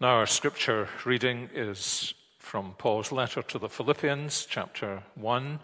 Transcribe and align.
Now, 0.00 0.08
our 0.08 0.26
scripture 0.26 0.88
reading 1.04 1.50
is 1.52 2.14
from 2.38 2.74
Paul's 2.78 3.10
letter 3.10 3.42
to 3.42 3.58
the 3.58 3.68
Philippians, 3.68 4.46
chapter 4.48 5.02
1, 5.16 5.58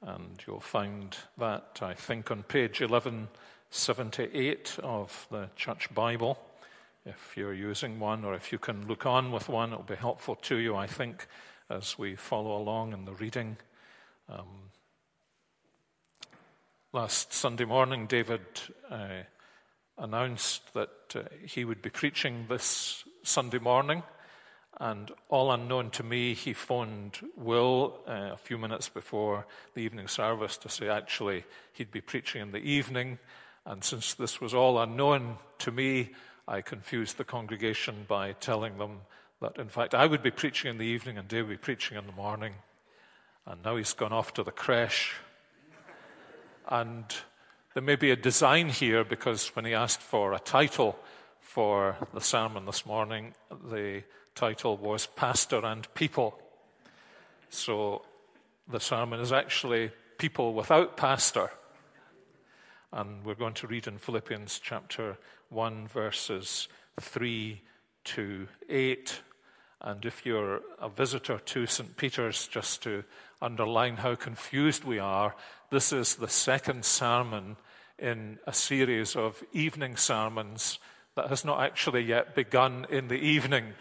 and 0.00 0.42
you'll 0.46 0.60
find 0.60 1.14
that, 1.36 1.80
I 1.82 1.92
think, 1.92 2.30
on 2.30 2.42
page 2.42 2.80
1178 3.72 4.80
of 4.82 5.26
the 5.30 5.48
Church 5.56 5.88
Bible. 5.94 6.38
If 7.06 7.32
you're 7.38 7.54
using 7.54 7.98
one, 7.98 8.22
or 8.22 8.34
if 8.34 8.52
you 8.52 8.58
can 8.58 8.86
look 8.86 9.06
on 9.06 9.32
with 9.32 9.48
one, 9.48 9.72
it'll 9.72 9.82
be 9.82 9.94
helpful 9.94 10.34
to 10.42 10.56
you, 10.56 10.76
I 10.76 10.86
think, 10.86 11.26
as 11.70 11.98
we 11.98 12.14
follow 12.14 12.54
along 12.54 12.92
in 12.92 13.06
the 13.06 13.14
reading. 13.14 13.56
Um, 14.28 14.72
last 16.92 17.32
Sunday 17.32 17.64
morning, 17.64 18.06
David 18.06 18.42
uh, 18.90 19.22
announced 19.96 20.74
that 20.74 20.90
uh, 21.16 21.22
he 21.42 21.64
would 21.64 21.80
be 21.80 21.88
preaching 21.88 22.44
this 22.50 23.04
Sunday 23.22 23.58
morning. 23.58 24.02
And 24.80 25.10
all 25.30 25.50
unknown 25.50 25.88
to 25.92 26.02
me, 26.02 26.34
he 26.34 26.52
phoned 26.52 27.20
Will 27.38 28.00
uh, 28.06 28.32
a 28.34 28.36
few 28.36 28.58
minutes 28.58 28.90
before 28.90 29.46
the 29.72 29.80
evening 29.80 30.08
service 30.08 30.58
to 30.58 30.68
say 30.68 30.90
actually 30.90 31.44
he'd 31.72 31.90
be 31.90 32.02
preaching 32.02 32.42
in 32.42 32.52
the 32.52 32.58
evening. 32.58 33.18
And 33.64 33.84
since 33.84 34.14
this 34.14 34.40
was 34.40 34.54
all 34.54 34.80
unknown 34.80 35.38
to 35.58 35.70
me, 35.70 36.10
I 36.48 36.60
confused 36.60 37.16
the 37.16 37.24
congregation 37.24 38.04
by 38.08 38.32
telling 38.32 38.78
them 38.78 39.00
that 39.40 39.56
in 39.58 39.68
fact 39.68 39.94
I 39.94 40.06
would 40.06 40.22
be 40.22 40.30
preaching 40.30 40.70
in 40.70 40.78
the 40.78 40.84
evening 40.84 41.18
and 41.18 41.28
Dave 41.28 41.46
would 41.46 41.52
be 41.52 41.56
preaching 41.56 41.96
in 41.96 42.06
the 42.06 42.12
morning. 42.12 42.54
And 43.46 43.62
now 43.64 43.76
he's 43.76 43.92
gone 43.92 44.12
off 44.12 44.34
to 44.34 44.42
the 44.42 44.52
creche. 44.52 45.14
And 46.68 47.04
there 47.74 47.82
may 47.82 47.96
be 47.96 48.10
a 48.10 48.16
design 48.16 48.68
here 48.68 49.04
because 49.04 49.48
when 49.54 49.64
he 49.64 49.74
asked 49.74 50.00
for 50.00 50.32
a 50.32 50.38
title 50.38 50.98
for 51.40 51.96
the 52.14 52.20
sermon 52.20 52.66
this 52.66 52.86
morning, 52.86 53.34
the 53.70 54.02
title 54.34 54.76
was 54.76 55.06
Pastor 55.06 55.64
and 55.64 55.92
People. 55.94 56.38
So 57.50 58.02
the 58.68 58.80
sermon 58.80 59.20
is 59.20 59.32
actually 59.32 59.90
People 60.18 60.54
Without 60.54 60.96
Pastor. 60.96 61.50
And 62.94 63.24
we're 63.24 63.34
going 63.34 63.54
to 63.54 63.66
read 63.66 63.86
in 63.86 63.96
Philippians 63.96 64.60
chapter 64.62 65.16
1, 65.48 65.88
verses 65.88 66.68
3 67.00 67.62
to 68.04 68.48
8. 68.68 69.22
And 69.80 70.04
if 70.04 70.26
you're 70.26 70.60
a 70.78 70.90
visitor 70.90 71.38
to 71.38 71.66
St. 71.66 71.96
Peter's, 71.96 72.46
just 72.48 72.82
to 72.82 73.04
underline 73.40 73.96
how 73.96 74.14
confused 74.14 74.84
we 74.84 74.98
are, 74.98 75.34
this 75.70 75.90
is 75.90 76.16
the 76.16 76.28
second 76.28 76.84
sermon 76.84 77.56
in 77.98 78.38
a 78.46 78.52
series 78.52 79.16
of 79.16 79.42
evening 79.54 79.96
sermons 79.96 80.78
that 81.14 81.28
has 81.28 81.46
not 81.46 81.62
actually 81.62 82.02
yet 82.02 82.34
begun 82.34 82.86
in 82.90 83.08
the 83.08 83.14
evening. 83.14 83.72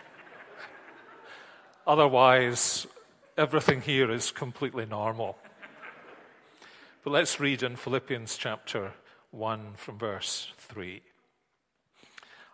Otherwise, 1.86 2.88
everything 3.38 3.82
here 3.82 4.09
is 4.09 4.32
completely 4.32 4.86
normal. 4.86 5.38
But 7.04 7.12
let's 7.12 7.42
read 7.42 7.62
in 7.62 7.76
Philippians 7.76 8.38
chapter 8.38 8.94
1 9.32 9.74
from 9.76 9.98
verse 9.98 10.52
3. 10.58 11.02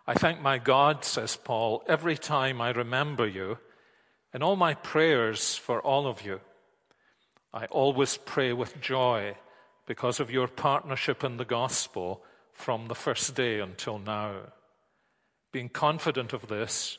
I 0.06 0.14
thank 0.14 0.40
my 0.40 0.58
God, 0.58 1.04
says 1.04 1.36
Paul, 1.36 1.82
every 1.86 2.16
time 2.16 2.60
I 2.60 2.70
remember 2.70 3.26
you 3.26 3.58
in 4.32 4.42
all 4.42 4.56
my 4.56 4.74
prayers 4.74 5.56
for 5.56 5.80
all 5.82 6.06
of 6.06 6.24
you. 6.24 6.40
I 7.52 7.66
always 7.66 8.16
pray 8.16 8.52
with 8.52 8.80
joy 8.80 9.36
because 9.86 10.20
of 10.20 10.30
your 10.30 10.48
partnership 10.48 11.24
in 11.24 11.36
the 11.36 11.44
gospel 11.44 12.22
from 12.52 12.88
the 12.88 12.94
first 12.94 13.34
day 13.34 13.60
until 13.60 13.98
now. 13.98 14.34
Being 15.52 15.70
confident 15.70 16.32
of 16.32 16.48
this, 16.48 16.98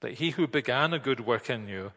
that 0.00 0.14
he 0.14 0.30
who 0.30 0.46
began 0.46 0.94
a 0.94 0.98
good 0.98 1.20
work 1.20 1.50
in 1.50 1.68
you 1.68 1.92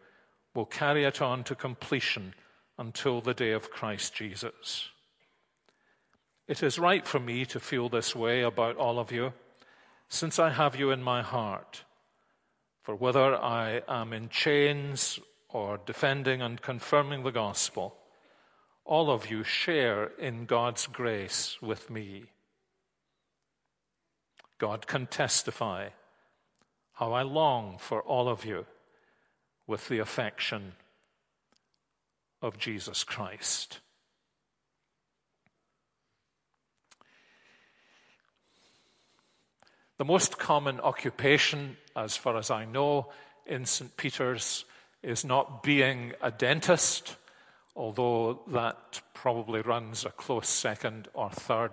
will 0.55 0.65
carry 0.65 1.05
it 1.05 1.21
on 1.21 1.43
to 1.45 1.55
completion 1.55 2.33
until 2.77 3.21
the 3.21 3.33
day 3.33 3.51
of 3.51 3.69
Christ 3.69 4.15
Jesus. 4.15 4.89
It 6.51 6.61
is 6.61 6.77
right 6.77 7.07
for 7.07 7.17
me 7.17 7.45
to 7.45 7.61
feel 7.61 7.87
this 7.87 8.13
way 8.13 8.41
about 8.41 8.75
all 8.75 8.99
of 8.99 9.09
you 9.09 9.31
since 10.09 10.37
I 10.37 10.49
have 10.49 10.75
you 10.75 10.91
in 10.91 11.01
my 11.01 11.21
heart. 11.21 11.85
For 12.83 12.93
whether 12.93 13.37
I 13.37 13.83
am 13.87 14.11
in 14.11 14.27
chains 14.27 15.17
or 15.47 15.79
defending 15.85 16.41
and 16.41 16.61
confirming 16.61 17.23
the 17.23 17.31
gospel, 17.31 17.95
all 18.83 19.09
of 19.09 19.31
you 19.31 19.45
share 19.45 20.11
in 20.19 20.43
God's 20.43 20.87
grace 20.87 21.57
with 21.61 21.89
me. 21.89 22.25
God 24.57 24.87
can 24.87 25.07
testify 25.07 25.91
how 26.95 27.13
I 27.13 27.21
long 27.21 27.77
for 27.77 28.01
all 28.01 28.27
of 28.27 28.43
you 28.43 28.65
with 29.67 29.87
the 29.87 29.99
affection 29.99 30.73
of 32.41 32.57
Jesus 32.57 33.05
Christ. 33.05 33.79
The 40.01 40.05
most 40.05 40.39
common 40.39 40.79
occupation, 40.79 41.77
as 41.95 42.17
far 42.17 42.35
as 42.35 42.49
I 42.49 42.65
know, 42.65 43.11
in 43.45 43.67
St. 43.67 43.95
Peter's 43.97 44.65
is 45.03 45.23
not 45.23 45.61
being 45.61 46.13
a 46.23 46.31
dentist, 46.31 47.17
although 47.75 48.41
that 48.47 48.99
probably 49.13 49.61
runs 49.61 50.03
a 50.03 50.09
close 50.09 50.49
second 50.49 51.07
or 51.13 51.29
third. 51.29 51.69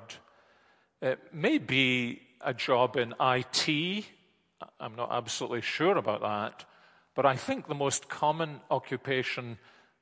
It 1.01 1.33
may 1.33 1.57
be 1.57 2.21
a 2.43 2.53
job 2.53 2.99
in 2.99 3.15
IT. 3.19 4.05
I'm 4.79 4.95
not 4.95 5.11
absolutely 5.11 5.63
sure 5.63 5.97
about 5.97 6.21
that. 6.21 6.67
But 7.15 7.25
I 7.25 7.35
think 7.35 7.67
the 7.67 7.75
most 7.75 8.11
common 8.11 8.61
occupation 8.71 9.57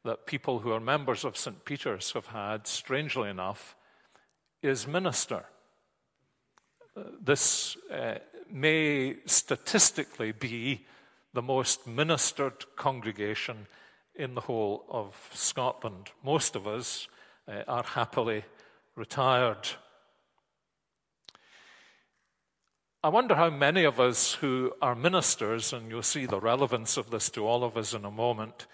that 0.04 0.26
people 0.26 0.58
who 0.58 0.72
are 0.72 0.80
members 0.80 1.24
of 1.24 1.36
St. 1.36 1.64
Peter's 1.64 2.10
have 2.10 2.26
had, 2.26 2.66
strangely 2.66 3.30
enough, 3.30 3.76
is 4.64 4.84
minister 4.84 5.44
this 7.20 7.76
uh, 7.92 8.14
may 8.50 9.16
statistically 9.26 10.32
be 10.32 10.84
the 11.32 11.42
most 11.42 11.86
ministered 11.86 12.64
congregation 12.76 13.66
in 14.14 14.34
the 14.34 14.40
whole 14.40 14.84
of 14.88 15.30
Scotland. 15.34 16.10
Most 16.24 16.56
of 16.56 16.66
us 16.66 17.08
uh, 17.46 17.62
are 17.68 17.82
happily 17.82 18.44
retired. 18.94 19.68
I 23.04 23.08
wonder 23.08 23.34
how 23.34 23.50
many 23.50 23.84
of 23.84 24.00
us 24.00 24.34
who 24.34 24.72
are 24.80 24.94
ministers, 24.94 25.72
and 25.72 25.90
you'll 25.90 26.02
see 26.02 26.26
the 26.26 26.40
relevance 26.40 26.96
of 26.96 27.10
this 27.10 27.28
to 27.30 27.46
all 27.46 27.62
of 27.62 27.76
us 27.76 27.92
in 27.92 28.04
a 28.04 28.10
moment, 28.10 28.66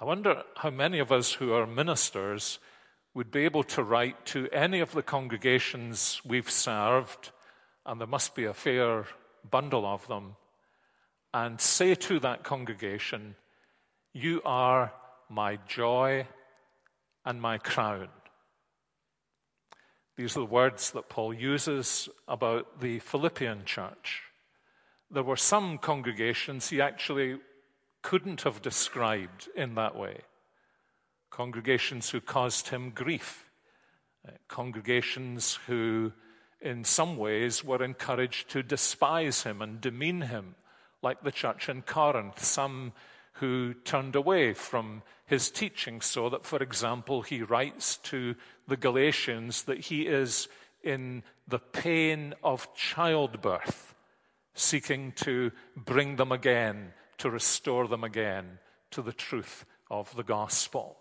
I 0.00 0.04
wonder 0.04 0.44
how 0.56 0.70
many 0.70 0.98
of 0.98 1.10
us 1.10 1.32
who 1.32 1.52
are 1.52 1.66
ministers 1.66 2.58
would 3.14 3.30
be 3.30 3.44
able 3.44 3.64
to 3.64 3.82
write 3.82 4.26
to 4.26 4.48
any 4.52 4.80
of 4.80 4.92
the 4.92 5.02
congregations 5.02 6.20
we've 6.24 6.50
served 6.50 7.32
and 7.86 8.00
there 8.00 8.08
must 8.08 8.34
be 8.34 8.44
a 8.44 8.52
fair 8.52 9.06
bundle 9.48 9.86
of 9.86 10.06
them, 10.08 10.36
and 11.32 11.60
say 11.60 11.94
to 11.94 12.18
that 12.20 12.42
congregation, 12.42 13.36
You 14.12 14.42
are 14.44 14.92
my 15.28 15.58
joy 15.68 16.26
and 17.24 17.40
my 17.40 17.58
crown. 17.58 18.08
These 20.16 20.36
are 20.36 20.40
the 20.40 20.46
words 20.46 20.90
that 20.92 21.08
Paul 21.08 21.32
uses 21.32 22.08
about 22.26 22.80
the 22.80 22.98
Philippian 23.00 23.64
church. 23.64 24.22
There 25.10 25.22
were 25.22 25.36
some 25.36 25.78
congregations 25.78 26.68
he 26.68 26.80
actually 26.80 27.38
couldn't 28.02 28.42
have 28.42 28.62
described 28.62 29.48
in 29.54 29.74
that 29.74 29.94
way. 29.94 30.20
Congregations 31.30 32.10
who 32.10 32.20
caused 32.20 32.68
him 32.68 32.90
grief, 32.90 33.44
uh, 34.26 34.32
congregations 34.48 35.58
who 35.66 36.12
in 36.60 36.84
some 36.84 37.16
ways, 37.16 37.64
were 37.64 37.82
encouraged 37.82 38.48
to 38.50 38.62
despise 38.62 39.42
him 39.42 39.62
and 39.62 39.80
demean 39.80 40.22
him, 40.22 40.54
like 41.02 41.22
the 41.22 41.32
church 41.32 41.68
in 41.68 41.82
Corinth, 41.82 42.42
some 42.44 42.92
who 43.34 43.74
turned 43.84 44.16
away 44.16 44.54
from 44.54 45.02
his 45.26 45.50
teaching, 45.50 46.00
so 46.00 46.28
that, 46.30 46.46
for 46.46 46.62
example, 46.62 47.22
he 47.22 47.42
writes 47.42 47.98
to 47.98 48.34
the 48.66 48.76
Galatians 48.76 49.64
that 49.64 49.78
he 49.78 50.06
is 50.06 50.48
in 50.82 51.22
the 51.46 51.58
pain 51.58 52.34
of 52.42 52.72
childbirth, 52.74 53.94
seeking 54.54 55.12
to 55.12 55.50
bring 55.76 56.16
them 56.16 56.32
again, 56.32 56.92
to 57.18 57.28
restore 57.28 57.88
them 57.88 58.04
again 58.04 58.58
to 58.90 59.02
the 59.02 59.12
truth 59.12 59.66
of 59.90 60.14
the 60.16 60.22
gospel. 60.22 60.96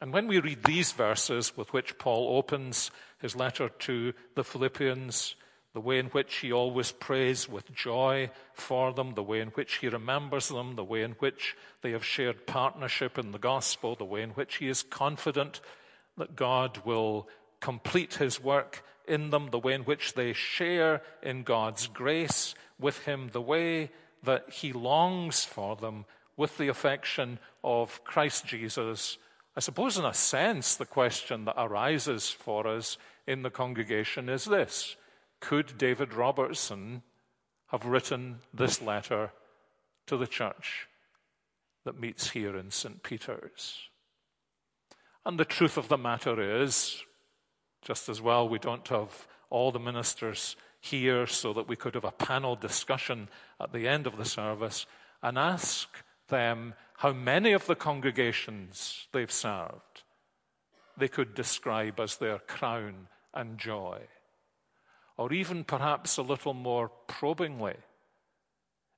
And 0.00 0.12
when 0.12 0.26
we 0.26 0.40
read 0.40 0.64
these 0.64 0.92
verses 0.92 1.56
with 1.56 1.72
which 1.72 1.98
Paul 1.98 2.36
opens 2.36 2.90
his 3.20 3.36
letter 3.36 3.68
to 3.68 4.14
the 4.34 4.44
Philippians, 4.44 5.34
the 5.74 5.80
way 5.80 5.98
in 5.98 6.06
which 6.06 6.36
he 6.36 6.52
always 6.52 6.90
prays 6.90 7.48
with 7.48 7.72
joy 7.74 8.30
for 8.54 8.92
them, 8.92 9.14
the 9.14 9.22
way 9.22 9.40
in 9.40 9.48
which 9.48 9.76
he 9.76 9.88
remembers 9.88 10.48
them, 10.48 10.74
the 10.74 10.84
way 10.84 11.02
in 11.02 11.12
which 11.12 11.54
they 11.82 11.92
have 11.92 12.04
shared 12.04 12.46
partnership 12.46 13.18
in 13.18 13.32
the 13.32 13.38
gospel, 13.38 13.94
the 13.94 14.04
way 14.04 14.22
in 14.22 14.30
which 14.30 14.56
he 14.56 14.68
is 14.68 14.82
confident 14.82 15.60
that 16.16 16.34
God 16.34 16.80
will 16.84 17.28
complete 17.60 18.14
his 18.14 18.42
work 18.42 18.82
in 19.06 19.30
them, 19.30 19.50
the 19.50 19.58
way 19.58 19.74
in 19.74 19.82
which 19.82 20.14
they 20.14 20.32
share 20.32 21.02
in 21.22 21.42
God's 21.42 21.86
grace 21.86 22.54
with 22.78 23.04
him, 23.04 23.28
the 23.32 23.40
way 23.40 23.90
that 24.22 24.48
he 24.50 24.72
longs 24.72 25.44
for 25.44 25.76
them 25.76 26.04
with 26.36 26.56
the 26.58 26.68
affection 26.68 27.38
of 27.62 28.02
Christ 28.04 28.46
Jesus. 28.46 29.18
I 29.60 29.62
suppose, 29.62 29.98
in 29.98 30.06
a 30.06 30.14
sense, 30.14 30.74
the 30.74 30.86
question 30.86 31.44
that 31.44 31.54
arises 31.58 32.30
for 32.30 32.66
us 32.66 32.96
in 33.26 33.42
the 33.42 33.50
congregation 33.50 34.30
is 34.30 34.46
this 34.46 34.96
Could 35.38 35.76
David 35.76 36.14
Robertson 36.14 37.02
have 37.66 37.84
written 37.84 38.38
this 38.54 38.80
letter 38.80 39.32
to 40.06 40.16
the 40.16 40.26
church 40.26 40.88
that 41.84 42.00
meets 42.00 42.30
here 42.30 42.56
in 42.56 42.70
St. 42.70 43.02
Peter's? 43.02 43.90
And 45.26 45.38
the 45.38 45.44
truth 45.44 45.76
of 45.76 45.88
the 45.88 45.98
matter 45.98 46.62
is, 46.62 47.04
just 47.82 48.08
as 48.08 48.22
well, 48.22 48.48
we 48.48 48.58
don't 48.58 48.88
have 48.88 49.28
all 49.50 49.72
the 49.72 49.78
ministers 49.78 50.56
here 50.80 51.26
so 51.26 51.52
that 51.52 51.68
we 51.68 51.76
could 51.76 51.96
have 51.96 52.04
a 52.04 52.12
panel 52.12 52.56
discussion 52.56 53.28
at 53.60 53.74
the 53.74 53.86
end 53.86 54.06
of 54.06 54.16
the 54.16 54.24
service 54.24 54.86
and 55.22 55.36
ask 55.36 55.86
them 56.28 56.72
how 57.00 57.14
many 57.14 57.52
of 57.52 57.66
the 57.66 57.74
congregations 57.74 59.08
they've 59.12 59.32
served 59.32 60.02
they 60.98 61.08
could 61.08 61.34
describe 61.34 61.98
as 61.98 62.18
their 62.18 62.38
crown 62.40 63.08
and 63.32 63.56
joy. 63.56 64.02
Or 65.16 65.32
even 65.32 65.64
perhaps 65.64 66.18
a 66.18 66.22
little 66.22 66.52
more 66.52 66.90
probingly, 67.06 67.76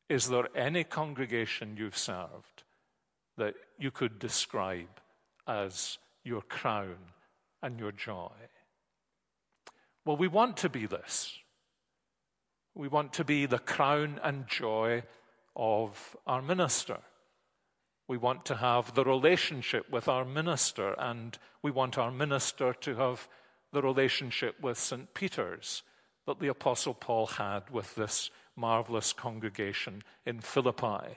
is 0.08 0.28
there 0.28 0.48
any 0.56 0.82
congregation 0.82 1.76
you've 1.76 1.96
served 1.96 2.64
that 3.36 3.54
you 3.78 3.92
could 3.92 4.18
describe 4.18 5.00
as 5.46 5.98
your 6.24 6.42
crown 6.42 6.96
and 7.62 7.78
your 7.78 7.92
joy? 7.92 8.32
Well, 10.04 10.16
we 10.16 10.26
want 10.26 10.56
to 10.56 10.68
be 10.68 10.86
this. 10.86 11.38
We 12.74 12.88
want 12.88 13.12
to 13.12 13.24
be 13.24 13.46
the 13.46 13.60
crown 13.60 14.18
and 14.24 14.48
joy 14.48 15.04
of 15.54 16.16
our 16.26 16.42
minister. 16.42 16.98
We 18.12 18.18
want 18.18 18.44
to 18.44 18.56
have 18.56 18.92
the 18.92 19.06
relationship 19.06 19.90
with 19.90 20.06
our 20.06 20.26
minister, 20.26 20.92
and 20.98 21.38
we 21.62 21.70
want 21.70 21.96
our 21.96 22.10
minister 22.10 22.74
to 22.74 22.94
have 22.96 23.26
the 23.72 23.80
relationship 23.80 24.60
with 24.60 24.76
St. 24.76 25.14
Peter's 25.14 25.82
that 26.26 26.38
the 26.38 26.48
Apostle 26.48 26.92
Paul 26.92 27.24
had 27.24 27.70
with 27.70 27.94
this 27.94 28.30
marvelous 28.54 29.14
congregation 29.14 30.02
in 30.26 30.40
Philippi. 30.40 31.16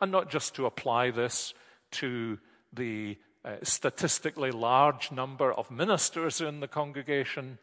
And 0.00 0.10
not 0.10 0.28
just 0.28 0.56
to 0.56 0.66
apply 0.66 1.12
this 1.12 1.54
to 1.92 2.40
the 2.72 3.16
uh, 3.44 3.58
statistically 3.62 4.50
large 4.50 5.12
number 5.12 5.52
of 5.52 5.70
ministers 5.70 6.40
in 6.40 6.58
the 6.58 6.66
congregation, 6.66 7.58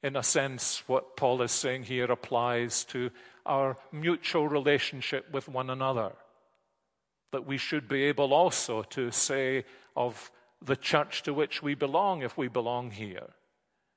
in 0.00 0.14
a 0.14 0.22
sense, 0.22 0.84
what 0.86 1.16
Paul 1.16 1.42
is 1.42 1.50
saying 1.50 1.82
here 1.82 2.04
applies 2.04 2.84
to 2.84 3.10
our 3.44 3.76
mutual 3.90 4.46
relationship 4.46 5.28
with 5.32 5.48
one 5.48 5.70
another. 5.70 6.12
That 7.34 7.48
we 7.48 7.58
should 7.58 7.88
be 7.88 8.04
able 8.04 8.32
also 8.32 8.84
to 8.90 9.10
say 9.10 9.64
of 9.96 10.30
the 10.62 10.76
church 10.76 11.24
to 11.24 11.34
which 11.34 11.64
we 11.64 11.74
belong, 11.74 12.22
if 12.22 12.38
we 12.38 12.46
belong 12.46 12.92
here, 12.92 13.30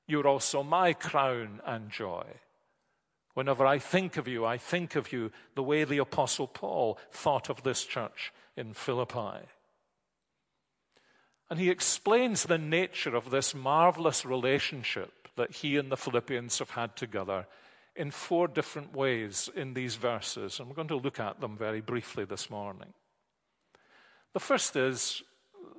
you're 0.08 0.26
also 0.26 0.64
my 0.64 0.92
crown 0.92 1.60
and 1.64 1.88
joy. 1.88 2.24
Whenever 3.34 3.64
I 3.64 3.78
think 3.78 4.16
of 4.16 4.26
you, 4.26 4.44
I 4.44 4.58
think 4.58 4.96
of 4.96 5.12
you 5.12 5.30
the 5.54 5.62
way 5.62 5.84
the 5.84 5.98
Apostle 5.98 6.48
Paul 6.48 6.98
thought 7.12 7.48
of 7.48 7.62
this 7.62 7.84
church 7.84 8.32
in 8.56 8.74
Philippi. 8.74 9.46
And 11.48 11.60
he 11.60 11.70
explains 11.70 12.42
the 12.42 12.58
nature 12.58 13.14
of 13.14 13.30
this 13.30 13.54
marvelous 13.54 14.24
relationship 14.24 15.28
that 15.36 15.52
he 15.52 15.76
and 15.76 15.92
the 15.92 15.96
Philippians 15.96 16.58
have 16.58 16.70
had 16.70 16.96
together 16.96 17.46
in 17.94 18.10
four 18.10 18.48
different 18.48 18.96
ways 18.96 19.48
in 19.54 19.74
these 19.74 19.94
verses. 19.94 20.58
And 20.58 20.68
we're 20.68 20.74
going 20.74 20.88
to 20.88 20.96
look 20.96 21.20
at 21.20 21.40
them 21.40 21.56
very 21.56 21.80
briefly 21.80 22.24
this 22.24 22.50
morning. 22.50 22.92
The 24.34 24.40
first 24.40 24.76
is 24.76 25.22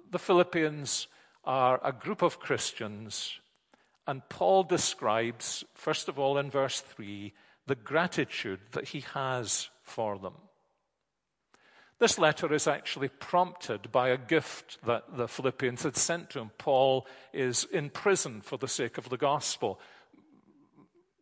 the 0.10 0.20
Philippians 0.20 1.08
are 1.44 1.80
a 1.84 1.92
group 1.92 2.22
of 2.22 2.40
Christians, 2.40 3.40
and 4.08 4.28
Paul 4.30 4.64
describes, 4.64 5.64
first 5.74 6.10
of 6.10 6.18
all 6.18 6.38
in 6.38 6.50
verse 6.50 6.82
3, 6.82 7.34
the 7.68 7.76
gratitude 7.76 8.60
that 8.72 8.90
he 8.90 9.02
has 9.14 9.70
for 9.84 10.18
them. 10.18 10.34
This 12.00 12.18
letter 12.18 12.52
is 12.54 12.66
actually 12.66 13.10
prompted 13.10 13.92
by 13.92 14.10
a 14.10 14.18
gift 14.18 14.80
that 14.86 15.18
the 15.18 15.28
Philippians 15.28 15.84
had 15.84 15.98
sent 15.98 16.30
to 16.32 16.40
him. 16.40 16.52
Paul 16.58 17.06
is 17.34 17.66
in 17.66 17.90
prison 17.90 18.42
for 18.42 18.58
the 18.58 18.70
sake 18.70 18.98
of 18.98 19.10
the 19.10 19.18
gospel. 19.18 19.80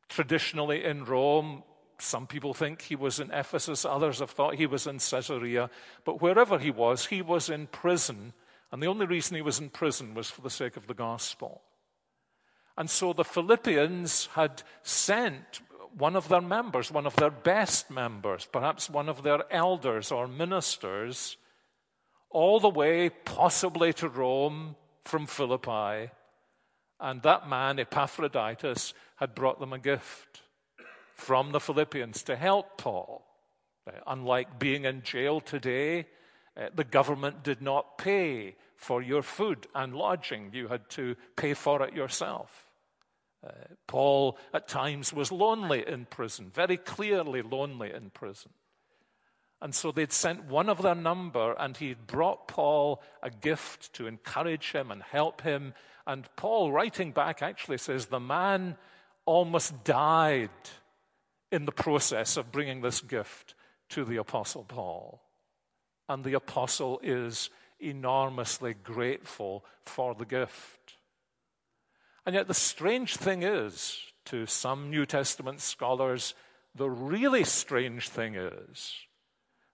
Traditionally 0.07 0.85
in 0.85 1.03
Rome, 1.03 1.63
some 2.00 2.28
people 2.28 2.54
think 2.54 2.84
he 2.84 2.96
was 2.96 3.20
in 3.20 3.32
Ephesus, 3.32 3.84
others 3.84 4.20
have 4.20 4.30
thought 4.30 4.56
he 4.56 4.68
was 4.68 4.86
in 4.86 5.00
Caesarea, 5.00 5.70
but 6.06 6.22
wherever 6.22 6.60
he 6.60 6.72
was, 6.72 7.08
he 7.08 7.22
was 7.22 7.50
in 7.50 7.68
prison, 7.68 8.34
and 8.72 8.84
the 8.84 8.88
only 8.88 9.06
reason 9.06 9.36
he 9.36 9.42
was 9.42 9.60
in 9.60 9.70
prison 9.70 10.14
was 10.14 10.30
for 10.30 10.42
the 10.42 10.50
sake 10.50 10.78
of 10.78 10.88
the 10.88 10.94
gospel. 10.94 11.62
And 12.78 12.90
so 12.90 13.14
the 13.14 13.24
Philippians 13.24 14.28
had 14.34 14.62
sent 14.84 15.62
one 15.98 16.16
of 16.16 16.30
their 16.30 16.42
members, 16.42 16.92
one 16.92 17.08
of 17.08 17.16
their 17.16 17.32
best 17.32 17.90
members, 17.90 18.48
perhaps 18.52 18.90
one 18.90 19.10
of 19.10 19.24
their 19.24 19.52
elders 19.52 20.12
or 20.12 20.28
ministers, 20.28 21.38
all 22.30 22.60
the 22.60 22.70
way 22.70 23.10
possibly 23.10 23.94
to 23.94 24.08
Rome 24.08 24.76
from 25.06 25.26
Philippi. 25.26 26.12
And 27.00 27.22
that 27.24 27.50
man, 27.50 27.80
Epaphroditus, 27.80 28.94
had 29.16 29.34
brought 29.34 29.60
them 29.60 29.74
a 29.74 29.80
gift 29.80 30.42
from 31.18 31.52
the 31.52 31.60
Philippians 31.60 32.24
to 32.24 32.36
help 32.36 32.78
Paul. 32.78 33.25
Uh, 33.88 33.92
unlike 34.06 34.60
being 34.60 34.86
in 34.86 35.02
jail 35.02 35.42
today, 35.42 36.06
uh, 36.56 36.69
the 36.74 36.84
government 36.84 37.44
did 37.44 37.62
not 37.62 37.98
pay 37.98 38.56
for 38.75 39.02
your 39.02 39.24
food 39.24 39.68
and 39.74 39.96
lodging, 39.96 40.52
you 40.54 40.68
had 40.68 40.88
to 40.92 41.16
pay 41.36 41.54
for 41.54 41.81
it 41.81 41.94
yourself. 41.94 42.68
Uh, 43.46 43.52
Paul 43.88 44.38
at 44.54 44.68
times 44.68 45.12
was 45.12 45.31
lonely 45.31 45.84
in 45.88 46.06
prison, 46.06 46.52
very 46.54 46.78
clearly 46.78 47.41
lonely 47.41 47.91
in 47.91 48.12
prison. 48.12 48.51
And 49.60 49.74
so 49.74 49.91
they'd 49.91 50.12
sent 50.12 50.46
one 50.46 50.70
of 50.70 50.84
their 50.84 50.96
number, 50.96 51.53
and 51.53 51.75
he'd 51.75 52.06
brought 52.06 52.48
Paul 52.48 53.01
a 53.24 53.32
gift 53.32 53.94
to 53.94 54.06
encourage 54.06 54.72
him 54.72 54.91
and 54.91 55.01
help 55.01 55.41
him. 55.41 55.74
And 56.06 56.30
Paul, 56.36 56.72
writing 56.72 57.12
back, 57.12 57.41
actually 57.41 57.80
says 57.80 58.06
the 58.06 58.20
man 58.20 58.77
almost 59.25 59.84
died 59.84 60.51
in 61.51 61.66
the 61.66 61.72
process 61.72 62.38
of 62.38 62.51
bringing 62.51 62.82
this 62.82 63.01
gift 63.01 63.56
to 63.89 64.04
the 64.04 64.18
Apostle 64.18 64.63
Paul. 64.63 65.22
And 66.10 66.24
the 66.24 66.34
Apostle 66.34 67.00
is 67.04 67.50
enormously 67.80 68.74
grateful 68.74 69.66
for 69.86 70.16
the 70.16 70.25
gift. 70.25 70.98
And 72.25 72.36
yet, 72.36 72.48
the 72.48 72.54
strange 72.54 73.16
thing 73.16 73.44
is, 73.44 74.00
to 74.25 74.46
some 74.46 74.89
New 74.89 75.06
Testament 75.06 75.62
scholars, 75.62 76.34
the 76.75 76.89
really 76.89 77.44
strange 77.46 78.10
thing 78.10 78.36
is 78.36 78.94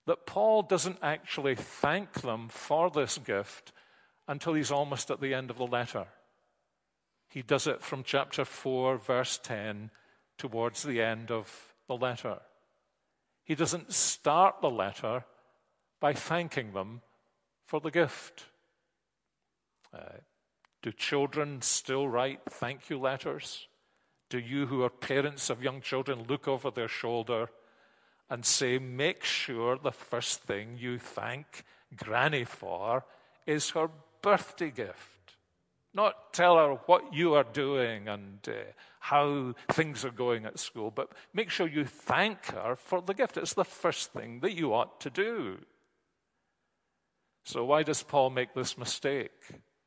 that 0.06 0.26
Paul 0.26 0.62
doesn't 0.62 1.00
actually 1.02 1.56
thank 1.56 2.22
them 2.22 2.50
for 2.50 2.92
this 2.92 3.18
gift 3.18 3.72
until 4.28 4.54
he's 4.54 4.72
almost 4.72 5.10
at 5.10 5.22
the 5.22 5.34
end 5.34 5.50
of 5.50 5.58
the 5.58 5.66
letter. 5.66 6.06
He 7.30 7.42
does 7.42 7.66
it 7.66 7.82
from 7.82 8.04
chapter 8.04 8.46
4, 8.46 8.98
verse 8.98 9.40
10, 9.42 9.90
towards 10.38 10.84
the 10.84 11.02
end 11.02 11.32
of 11.32 11.74
the 11.88 11.96
letter. 11.96 12.40
He 13.44 13.56
doesn't 13.56 13.94
start 13.94 14.62
the 14.62 14.70
letter 14.70 15.26
by 16.00 16.14
thanking 16.14 16.74
them 16.74 17.02
for 17.66 17.80
the 17.80 17.92
gift. 17.92 18.46
Uh, 19.94 20.20
do 20.82 20.92
children 20.92 21.62
still 21.62 22.08
write 22.08 22.42
thank 22.50 22.90
you 22.90 23.00
letters? 23.00 23.68
Do 24.30 24.40
you, 24.40 24.66
who 24.66 24.84
are 24.84 24.90
parents 24.90 25.50
of 25.50 25.62
young 25.62 25.82
children, 25.82 26.26
look 26.28 26.48
over 26.48 26.72
their 26.72 26.88
shoulder 26.88 27.50
and 28.30 28.46
say, 28.46 28.80
make 28.80 29.24
sure 29.24 29.78
the 29.78 29.92
first 29.92 30.42
thing 30.42 30.78
you 30.80 30.98
thank 30.98 31.64
Granny 31.96 32.44
for 32.44 33.06
is 33.46 33.72
her 33.72 33.90
birthday 34.22 34.72
gift? 34.72 35.13
Not 35.94 36.34
tell 36.34 36.58
her 36.58 36.74
what 36.86 37.14
you 37.14 37.36
are 37.36 37.44
doing 37.44 38.08
and 38.08 38.40
uh, 38.48 38.72
how 39.00 39.54
things 39.72 40.04
are 40.04 40.12
going 40.12 40.46
at 40.46 40.58
school, 40.58 40.90
but 40.90 41.12
make 41.34 41.50
sure 41.50 41.68
you 41.68 41.86
thank 41.86 42.48
her 42.48 42.76
for 42.76 43.02
the 43.02 43.14
gift. 43.14 43.38
It's 43.38 43.54
the 43.54 43.64
first 43.64 44.12
thing 44.12 44.40
that 44.40 44.54
you 44.54 44.74
ought 44.74 45.00
to 45.02 45.10
do. 45.10 45.60
So, 47.46 47.66
why 47.66 47.84
does 47.84 48.02
Paul 48.02 48.30
make 48.30 48.54
this 48.54 48.78
mistake? 48.78 49.32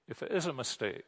if 0.08 0.22
it 0.22 0.32
is 0.32 0.46
a 0.46 0.52
mistake? 0.52 1.04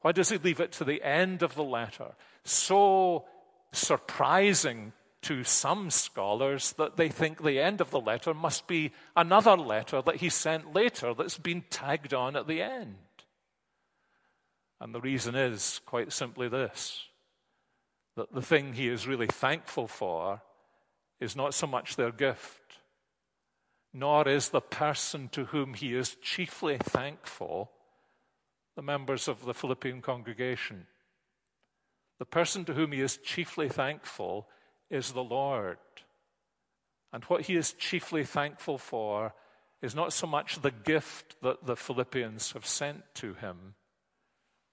Why 0.00 0.12
does 0.12 0.30
he 0.30 0.38
leave 0.38 0.60
it 0.60 0.72
to 0.72 0.84
the 0.84 1.02
end 1.02 1.42
of 1.42 1.54
the 1.54 1.64
letter? 1.64 2.12
So 2.44 3.24
surprising 3.72 4.92
to 5.22 5.44
some 5.44 5.90
scholars 5.90 6.72
that 6.72 6.96
they 6.96 7.08
think 7.08 7.42
the 7.42 7.60
end 7.60 7.80
of 7.80 7.90
the 7.90 8.00
letter 8.00 8.34
must 8.34 8.66
be 8.66 8.92
another 9.16 9.56
letter 9.56 10.02
that 10.02 10.16
he 10.16 10.28
sent 10.28 10.74
later 10.74 11.14
that's 11.14 11.38
been 11.38 11.62
tagged 11.70 12.12
on 12.12 12.34
at 12.34 12.48
the 12.48 12.60
end. 12.60 12.96
And 14.82 14.92
the 14.92 15.00
reason 15.00 15.36
is 15.36 15.80
quite 15.86 16.12
simply 16.12 16.48
this 16.48 17.04
that 18.16 18.34
the 18.34 18.42
thing 18.42 18.74
he 18.74 18.88
is 18.88 19.06
really 19.06 19.28
thankful 19.28 19.86
for 19.86 20.42
is 21.20 21.36
not 21.36 21.54
so 21.54 21.66
much 21.66 21.94
their 21.94 22.10
gift, 22.10 22.60
nor 23.94 24.28
is 24.28 24.48
the 24.48 24.60
person 24.60 25.28
to 25.30 25.46
whom 25.46 25.74
he 25.74 25.94
is 25.94 26.16
chiefly 26.20 26.76
thankful 26.78 27.70
the 28.74 28.82
members 28.82 29.28
of 29.28 29.44
the 29.44 29.54
Philippian 29.54 30.02
congregation. 30.02 30.86
The 32.18 32.26
person 32.26 32.64
to 32.64 32.74
whom 32.74 32.90
he 32.92 33.00
is 33.00 33.18
chiefly 33.18 33.68
thankful 33.68 34.48
is 34.90 35.12
the 35.12 35.24
Lord. 35.24 35.78
And 37.12 37.22
what 37.24 37.42
he 37.42 37.54
is 37.54 37.72
chiefly 37.72 38.24
thankful 38.24 38.78
for 38.78 39.32
is 39.80 39.94
not 39.94 40.12
so 40.12 40.26
much 40.26 40.60
the 40.60 40.70
gift 40.72 41.36
that 41.40 41.66
the 41.66 41.76
Philippians 41.76 42.52
have 42.52 42.66
sent 42.66 43.04
to 43.14 43.34
him, 43.34 43.74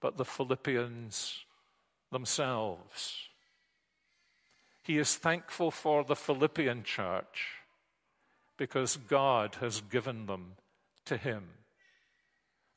but 0.01 0.17
the 0.17 0.25
Philippians 0.25 1.45
themselves. 2.11 3.29
He 4.83 4.97
is 4.97 5.15
thankful 5.15 5.71
for 5.71 6.03
the 6.03 6.15
Philippian 6.15 6.83
church 6.83 7.59
because 8.57 8.97
God 8.97 9.55
has 9.61 9.81
given 9.81 10.25
them 10.25 10.53
to 11.05 11.17
him. 11.17 11.43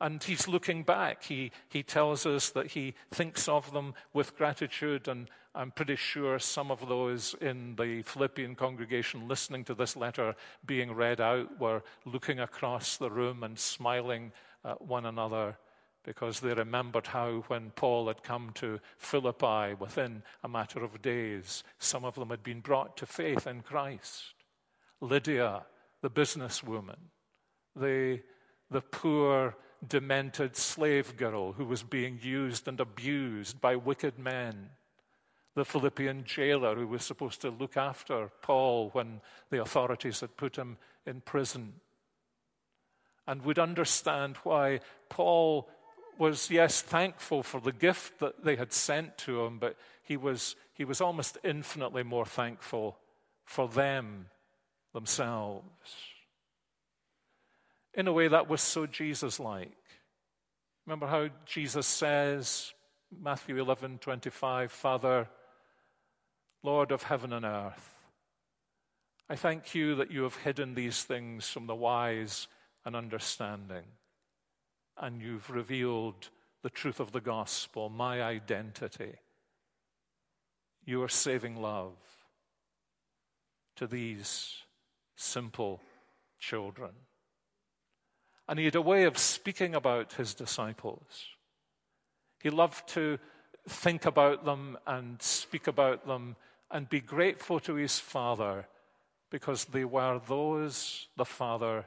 And 0.01 0.23
he's 0.23 0.49
looking 0.49 0.83
back. 0.83 1.23
He, 1.23 1.53
he 1.69 1.83
tells 1.83 2.27
us 2.27 2.51
that 2.51 2.73
he 2.73 2.95
thinks 3.13 3.49
of 3.49 3.73
them 3.73 3.95
with 4.13 4.37
gratitude. 4.37 5.07
And 5.07 5.29
I'm 5.55 5.71
pretty 5.71 5.95
sure 5.97 6.39
some 6.41 6.73
of 6.73 6.89
those 6.89 7.37
in 7.41 7.77
the 7.77 8.03
Philippian 8.03 8.57
congregation 8.57 9.29
listening 9.29 9.65
to 9.65 9.75
this 9.75 9.97
letter 9.97 10.35
being 10.67 10.93
read 10.93 11.21
out 11.21 11.61
were 11.61 11.85
looking 12.05 12.41
across 12.41 12.97
the 12.97 13.11
room 13.11 13.45
and 13.45 13.57
smiling 13.57 14.33
at 14.65 14.83
one 14.83 15.07
another 15.07 15.57
because 16.05 16.41
they 16.41 16.55
remembered 16.55 17.09
how, 17.09 17.45
when 17.49 17.71
Paul 17.71 18.09
had 18.09 18.23
come 18.23 18.51
to 18.55 18.81
Philippi 18.99 19.75
within 19.75 20.23
a 20.43 20.49
matter 20.49 20.83
of 20.83 21.03
days, 21.03 21.63
some 21.79 22.05
of 22.05 22.15
them 22.17 22.31
had 22.31 22.43
been 22.43 22.61
brought 22.61 22.97
to 22.99 23.07
faith 23.07 23.47
in 23.47 23.63
Christ. 23.63 24.35
Lydia, 25.01 25.63
the 26.01 26.11
businesswoman, 26.11 27.11
the, 27.77 28.21
the 28.71 28.81
poor 28.81 29.57
demented 29.87 30.57
slave 30.57 31.17
girl 31.17 31.53
who 31.53 31.65
was 31.65 31.83
being 31.83 32.19
used 32.23 32.69
and 32.69 32.81
abused 32.81 33.61
by 33.61 33.77
wicked 33.77 34.19
men, 34.19 34.71
the 35.55 35.65
Philippian 35.65 36.25
jailer 36.25 36.75
who 36.75 36.87
was 36.87 37.05
supposed 37.05 37.41
to 37.43 37.51
look 37.51 37.77
after 37.77 38.31
Paul 38.43 38.91
when 38.91 39.21
the 39.51 39.61
authorities 39.61 40.21
had 40.21 40.37
put 40.37 40.57
him 40.57 40.79
in 41.07 41.21
prison, 41.21 41.75
and 43.27 43.43
would 43.43 43.59
understand 43.59 44.37
why 44.45 44.81
Paul 45.09 45.69
was, 46.23 46.53
yes, 46.53 46.81
thankful 46.81 47.43
for 47.43 47.61
the 47.61 47.73
gift 47.73 48.21
that 48.21 48.45
they 48.45 48.55
had 48.55 48.73
sent 48.73 49.19
to 49.19 49.45
him, 49.45 49.59
but 49.59 49.77
he 50.05 50.17
was, 50.17 50.55
he 50.73 50.85
was 50.85 51.01
almost 51.01 51.37
infinitely 51.43 52.05
more 52.05 52.25
thankful 52.25 52.97
for 53.45 53.67
them 53.67 54.27
themselves 54.95 55.67
in 57.95 58.07
a 58.07 58.13
way 58.13 58.29
that 58.29 58.49
was 58.49 58.63
so 58.63 58.87
Jesus 58.87 59.41
like. 59.41 59.73
Remember 60.87 61.09
how 61.09 61.29
Jesus 61.45 61.89
says, 61.89 62.73
Matthew 63.21 63.61
11 63.61 63.99
25, 63.99 64.71
Father, 64.71 65.29
Lord 66.63 66.93
of 66.93 67.03
heaven 67.03 67.33
and 67.33 67.45
earth, 67.45 67.95
I 69.29 69.35
thank 69.35 69.75
you 69.75 69.97
that 69.97 70.13
you 70.13 70.23
have 70.23 70.37
hidden 70.37 70.75
these 70.75 71.03
things 71.03 71.49
from 71.49 71.67
the 71.67 71.75
wise 71.75 72.47
and 72.85 72.95
understanding, 72.95 73.85
and 75.03 75.21
you've 75.21 75.51
revealed 75.51 76.31
the 76.63 76.71
truth 76.71 77.01
of 77.01 77.11
the 77.11 77.21
gospel, 77.21 77.91
my 77.91 78.23
identity, 78.23 79.15
your 80.87 81.09
saving 81.09 81.61
love 81.61 81.97
to 83.75 83.89
these 83.89 84.55
simple 85.17 85.81
children. 86.39 86.93
And 88.49 88.61
he 88.61 88.65
had 88.65 88.77
a 88.77 88.81
way 88.81 89.03
of 89.03 89.19
speaking 89.19 89.75
about 89.75 90.13
his 90.13 90.35
disciples. 90.35 91.27
He 92.41 92.51
loved 92.51 92.87
to 92.91 93.19
think 93.69 94.07
about 94.07 94.45
them 94.45 94.79
and 94.87 95.21
speak 95.21 95.67
about 95.67 96.07
them 96.07 96.37
and 96.71 96.89
be 96.89 97.01
grateful 97.01 97.59
to 97.61 97.75
his 97.75 97.99
Father 97.99 98.69
because 99.31 99.65
they 99.65 99.85
were 99.85 100.21
those 100.29 101.09
the 101.17 101.25
Father 101.25 101.87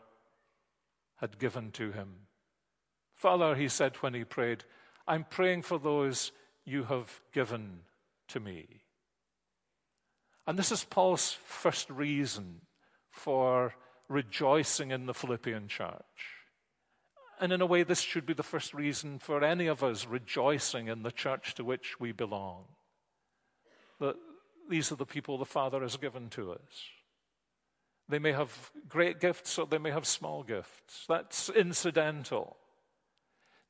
had 1.18 1.40
given 1.40 1.72
to 1.72 1.92
him. 1.94 2.25
Father, 3.26 3.56
he 3.56 3.70
said 3.70 3.96
when 4.02 4.14
he 4.14 4.24
prayed, 4.24 4.66
I'm 5.08 5.24
praying 5.24 5.64
for 5.64 5.80
those 5.80 6.32
you 6.64 6.84
have 6.84 7.22
given 7.34 7.80
to 8.28 8.40
me. 8.40 8.68
And 10.46 10.60
this 10.60 10.72
is 10.72 10.84
Paul's 10.84 11.32
first 11.32 11.90
reason 11.90 12.62
for 13.10 13.74
rejoicing 14.10 14.92
in 14.92 15.08
the 15.08 15.14
Philippian 15.16 15.68
church. 15.68 16.36
And 17.40 17.52
in 17.52 17.62
a 17.62 17.66
way, 17.66 17.82
this 17.82 18.02
should 18.02 18.28
be 18.28 18.36
the 18.36 18.44
first 18.44 18.76
reason 18.76 19.18
for 19.18 19.44
any 19.44 19.66
of 19.66 19.84
us 19.84 20.06
rejoicing 20.06 20.88
in 20.88 21.02
the 21.02 21.10
church 21.10 21.56
to 21.56 21.64
which 21.64 22.00
we 22.00 22.12
belong. 22.12 22.66
That 24.00 24.18
these 24.70 24.92
are 24.92 24.98
the 24.98 25.06
people 25.08 25.40
the 25.40 25.46
Father 25.46 25.82
has 25.82 25.98
given 25.98 26.30
to 26.30 26.52
us. 26.52 26.92
They 28.08 28.20
may 28.20 28.34
have 28.34 28.70
great 28.88 29.20
gifts 29.20 29.58
or 29.58 29.66
they 29.66 29.80
may 29.80 29.90
have 29.90 30.06
small 30.06 30.44
gifts. 30.44 31.06
That's 31.10 31.50
incidental. 31.50 32.58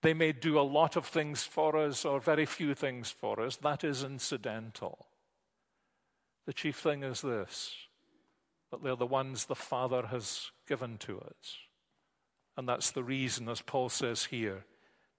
They 0.06 0.14
may 0.14 0.34
do 0.34 0.60
a 0.60 0.62
lot 0.62 0.96
of 0.96 1.08
things 1.08 1.46
for 1.46 1.76
us 1.76 2.06
or 2.06 2.20
very 2.20 2.46
few 2.46 2.76
things 2.76 3.10
for 3.10 3.42
us. 3.42 3.56
That 3.56 3.84
is 3.84 4.04
incidental. 4.04 5.08
The 6.46 6.54
chief 6.54 6.76
thing 6.76 7.02
is 7.02 7.22
this 7.22 7.74
that 8.70 8.84
they're 8.84 8.96
the 8.96 9.08
ones 9.08 9.46
the 9.46 9.56
Father 9.56 10.06
has 10.06 10.52
given 10.68 11.00
to 11.00 11.22
us. 11.22 11.58
And 12.56 12.70
that's 12.70 12.92
the 12.92 13.04
reason, 13.04 13.50
as 13.50 13.62
Paul 13.62 13.90
says 13.90 14.26
here, 14.26 14.64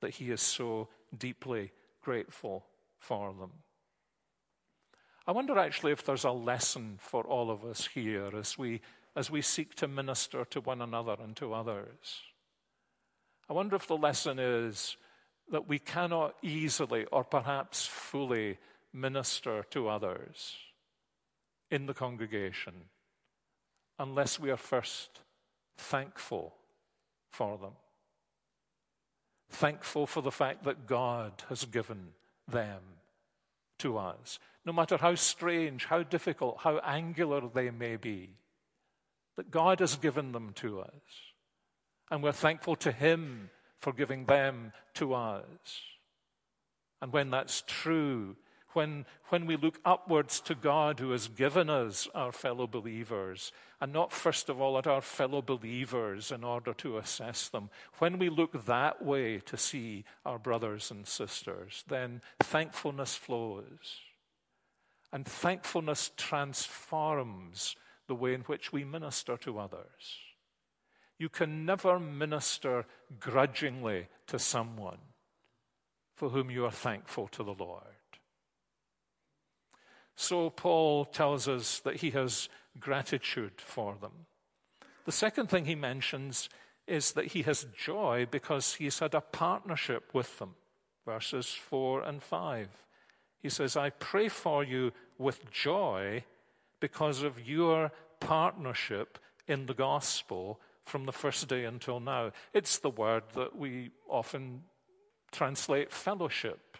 that 0.02 0.14
he 0.14 0.30
is 0.30 0.40
so 0.40 0.86
deeply 1.18 1.72
grateful 2.00 2.64
for 3.00 3.34
them. 3.34 3.50
I 5.26 5.32
wonder 5.32 5.58
actually 5.58 5.90
if 5.90 6.04
there's 6.04 6.22
a 6.22 6.30
lesson 6.30 6.98
for 7.00 7.24
all 7.24 7.50
of 7.50 7.64
us 7.64 7.88
here 7.88 8.30
as 8.38 8.56
we, 8.56 8.82
as 9.16 9.32
we 9.32 9.42
seek 9.42 9.74
to 9.76 9.88
minister 9.88 10.44
to 10.44 10.60
one 10.60 10.80
another 10.80 11.16
and 11.20 11.34
to 11.38 11.54
others. 11.54 12.22
I 13.48 13.52
wonder 13.52 13.76
if 13.76 13.86
the 13.86 13.96
lesson 13.96 14.38
is 14.38 14.96
that 15.50 15.68
we 15.68 15.78
cannot 15.78 16.34
easily 16.42 17.04
or 17.06 17.24
perhaps 17.24 17.86
fully 17.86 18.58
minister 18.92 19.62
to 19.70 19.88
others 19.88 20.54
in 21.70 21.86
the 21.86 21.94
congregation 21.94 22.74
unless 23.98 24.38
we 24.38 24.50
are 24.50 24.56
first 24.56 25.20
thankful 25.76 26.54
for 27.30 27.58
them. 27.58 27.72
Thankful 29.50 30.06
for 30.06 30.22
the 30.22 30.32
fact 30.32 30.64
that 30.64 30.86
God 30.86 31.44
has 31.48 31.64
given 31.64 32.08
them 32.48 32.80
to 33.78 33.98
us, 33.98 34.38
no 34.64 34.72
matter 34.72 34.96
how 34.96 35.14
strange, 35.14 35.84
how 35.84 36.02
difficult, 36.02 36.58
how 36.60 36.78
angular 36.78 37.42
they 37.52 37.70
may 37.70 37.96
be, 37.96 38.30
that 39.36 39.50
God 39.50 39.80
has 39.80 39.96
given 39.96 40.32
them 40.32 40.52
to 40.56 40.80
us. 40.80 40.90
And 42.10 42.22
we're 42.22 42.32
thankful 42.32 42.76
to 42.76 42.92
Him 42.92 43.50
for 43.80 43.92
giving 43.92 44.24
them 44.24 44.72
to 44.94 45.14
us. 45.14 45.82
And 47.00 47.12
when 47.12 47.30
that's 47.30 47.62
true, 47.66 48.36
when, 48.72 49.06
when 49.28 49.46
we 49.46 49.56
look 49.56 49.80
upwards 49.84 50.40
to 50.42 50.54
God 50.54 51.00
who 51.00 51.10
has 51.12 51.28
given 51.28 51.70
us 51.70 52.08
our 52.14 52.30
fellow 52.30 52.66
believers, 52.66 53.50
and 53.80 53.92
not 53.92 54.12
first 54.12 54.48
of 54.48 54.60
all 54.60 54.76
at 54.76 54.86
our 54.86 55.00
fellow 55.00 55.40
believers 55.40 56.30
in 56.30 56.44
order 56.44 56.74
to 56.74 56.98
assess 56.98 57.48
them, 57.48 57.70
when 57.98 58.18
we 58.18 58.28
look 58.28 58.66
that 58.66 59.02
way 59.02 59.38
to 59.46 59.56
see 59.56 60.04
our 60.26 60.38
brothers 60.38 60.90
and 60.90 61.06
sisters, 61.06 61.84
then 61.88 62.20
thankfulness 62.40 63.14
flows. 63.14 64.00
And 65.12 65.26
thankfulness 65.26 66.10
transforms 66.16 67.76
the 68.08 68.14
way 68.14 68.34
in 68.34 68.42
which 68.42 68.72
we 68.72 68.84
minister 68.84 69.36
to 69.38 69.58
others. 69.58 70.18
You 71.18 71.28
can 71.28 71.64
never 71.64 71.98
minister 71.98 72.86
grudgingly 73.18 74.08
to 74.26 74.38
someone 74.38 74.98
for 76.14 76.30
whom 76.30 76.50
you 76.50 76.64
are 76.64 76.70
thankful 76.70 77.28
to 77.28 77.42
the 77.42 77.54
Lord. 77.54 77.82
So 80.16 80.50
Paul 80.50 81.04
tells 81.04 81.46
us 81.46 81.78
that 81.80 81.96
he 81.96 82.10
has 82.10 82.48
gratitude 82.80 83.52
for 83.58 83.96
them. 84.00 84.26
The 85.04 85.12
second 85.12 85.48
thing 85.48 85.66
he 85.66 85.74
mentions 85.74 86.48
is 86.86 87.12
that 87.12 87.26
he 87.26 87.42
has 87.42 87.66
joy 87.76 88.26
because 88.30 88.74
he's 88.74 88.98
had 88.98 89.14
a 89.14 89.20
partnership 89.20 90.14
with 90.14 90.38
them. 90.38 90.54
verses 91.04 91.46
4 91.46 92.02
and 92.02 92.22
5. 92.22 92.68
He 93.40 93.48
says, 93.48 93.76
I 93.76 93.90
pray 93.90 94.28
for 94.28 94.64
you 94.64 94.92
with 95.18 95.50
joy 95.50 96.24
because 96.80 97.22
of 97.22 97.46
your 97.46 97.92
partnership 98.18 99.18
in 99.46 99.66
the 99.66 99.74
gospel 99.74 100.60
from 100.86 101.04
the 101.04 101.12
first 101.12 101.48
day 101.48 101.64
until 101.64 102.00
now. 102.00 102.30
It's 102.54 102.78
the 102.78 102.90
word 102.90 103.24
that 103.34 103.56
we 103.56 103.90
often 104.08 104.62
translate 105.32 105.92
fellowship. 105.92 106.78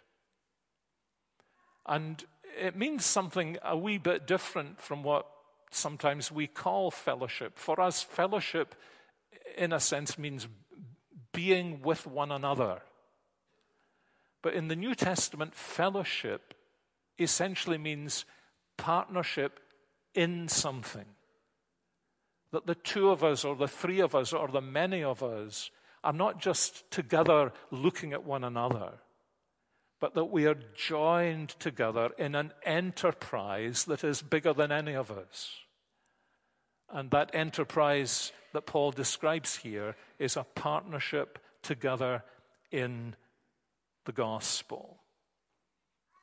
And 1.85 2.25
it 2.59 2.77
means 2.77 3.05
something 3.05 3.59
a 3.63 3.77
wee 3.77 3.99
bit 3.99 4.27
different 4.27 4.81
from 4.81 5.03
what 5.03 5.27
sometimes 5.71 6.31
we 6.31 6.47
call 6.47 6.91
fellowship. 6.91 7.59
For 7.59 7.81
us, 7.81 8.03
fellowship, 8.03 8.77
in 9.59 9.73
a 9.73 9.81
sense, 9.81 10.17
means 10.17 10.47
being 11.33 11.83
with 11.83 12.07
one 12.07 12.31
another. 12.31 12.83
But 14.41 14.55
in 14.55 14.69
the 14.69 14.77
New 14.77 14.95
Testament, 14.95 15.55
fellowship 15.55 16.55
essentially 17.19 17.79
means 17.79 18.25
partnership 18.77 19.59
in 20.15 20.47
something. 20.49 21.07
That 22.53 22.67
the 22.67 22.75
two 22.75 23.11
of 23.11 23.25
us, 23.25 23.45
or 23.45 23.57
the 23.57 23.69
three 23.69 24.01
of 24.01 24.15
us, 24.15 24.33
or 24.33 24.49
the 24.49 24.61
many 24.61 25.03
of 25.03 25.23
us 25.23 25.71
are 26.05 26.13
not 26.13 26.41
just 26.41 26.91
together 26.91 27.53
looking 27.71 28.13
at 28.13 28.25
one 28.25 28.45
another, 28.45 28.93
but 30.01 30.15
that 30.15 30.27
we 30.27 30.47
are 30.47 30.59
joined 30.77 31.51
together 31.59 32.11
in 32.19 32.35
an 32.35 32.53
enterprise 32.65 33.85
that 33.87 34.05
is 34.05 34.23
bigger 34.23 34.53
than 34.53 34.71
any 34.71 34.95
of 34.95 35.11
us. 35.11 35.51
And 36.89 37.11
that 37.11 37.35
enterprise 37.35 38.33
that 38.53 38.67
Paul 38.67 38.93
describes 38.93 39.57
here 39.57 39.97
is 40.19 40.37
a 40.37 40.45
partnership 40.45 41.39
together 41.63 42.23
in 42.71 43.17
the 44.05 44.13
gospel. 44.13 44.99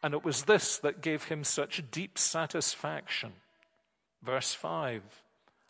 And 0.01 0.13
it 0.13 0.23
was 0.23 0.43
this 0.43 0.77
that 0.79 1.01
gave 1.01 1.25
him 1.25 1.43
such 1.43 1.83
deep 1.91 2.17
satisfaction. 2.17 3.33
Verse 4.21 4.53
5 4.53 5.22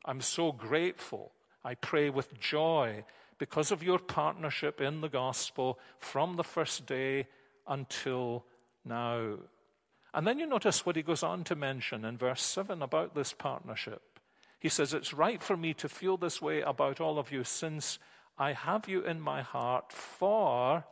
I'm 0.06 0.22
so 0.22 0.52
grateful. 0.52 1.32
I 1.64 1.76
pray 1.76 2.10
with 2.10 2.40
joy 2.40 3.06
because 3.38 3.72
of 3.72 3.84
your 3.84 4.00
partnership 4.00 4.82
in 4.82 5.02
the 5.02 5.10
gospel 5.10 5.80
from 6.00 6.36
the 6.36 6.44
first 6.44 6.86
day 6.86 7.28
until 7.68 8.46
now. 8.86 9.38
And 10.14 10.28
then 10.28 10.40
you 10.40 10.46
notice 10.46 10.86
what 10.86 10.96
he 10.96 11.02
goes 11.02 11.24
on 11.24 11.44
to 11.46 11.56
mention 11.56 12.06
in 12.06 12.18
verse 12.18 12.42
7 12.42 12.82
about 12.82 13.16
this 13.16 13.34
partnership. 13.34 14.02
He 14.60 14.70
says, 14.70 14.94
It's 14.94 15.14
right 15.14 15.42
for 15.42 15.58
me 15.58 15.74
to 15.76 15.90
feel 15.90 16.18
this 16.18 16.42
way 16.42 16.62
about 16.62 17.02
all 17.02 17.18
of 17.18 17.32
you 17.32 17.44
since 17.44 18.00
I 18.38 18.54
have 18.54 18.88
you 18.88 19.04
in 19.04 19.20
my 19.20 19.42
heart, 19.42 19.92
for 19.92 20.86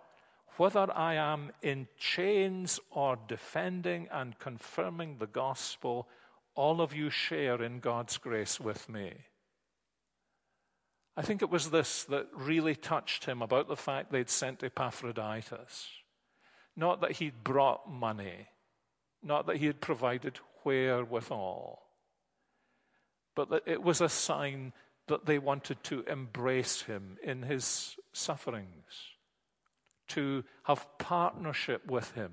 whether 0.57 0.91
I 0.95 1.15
am 1.15 1.51
in 1.61 1.87
chains 1.97 2.79
or 2.89 3.17
defending 3.27 4.07
and 4.11 4.37
confirming 4.39 5.17
the 5.17 5.27
gospel, 5.27 6.07
all 6.55 6.81
of 6.81 6.93
you 6.93 7.09
share 7.09 7.61
in 7.61 7.79
God's 7.79 8.17
grace 8.17 8.59
with 8.59 8.89
me. 8.89 9.13
I 11.15 11.21
think 11.21 11.41
it 11.41 11.49
was 11.49 11.71
this 11.71 12.03
that 12.05 12.27
really 12.33 12.75
touched 12.75 13.25
him 13.25 13.41
about 13.41 13.67
the 13.67 13.75
fact 13.75 14.11
they'd 14.11 14.29
sent 14.29 14.63
Epaphroditus. 14.63 15.87
Not 16.75 17.01
that 17.01 17.13
he'd 17.13 17.43
brought 17.43 17.91
money, 17.91 18.47
not 19.21 19.45
that 19.47 19.57
he 19.57 19.65
had 19.65 19.81
provided 19.81 20.39
wherewithal, 20.63 21.81
but 23.35 23.49
that 23.49 23.63
it 23.65 23.83
was 23.83 24.01
a 24.01 24.09
sign 24.09 24.73
that 25.07 25.25
they 25.25 25.37
wanted 25.37 25.83
to 25.83 26.03
embrace 26.03 26.83
him 26.83 27.17
in 27.23 27.43
his 27.43 27.97
sufferings, 28.13 29.09
to 30.07 30.43
have 30.63 30.87
partnership 30.97 31.85
with 31.87 32.11
him 32.11 32.31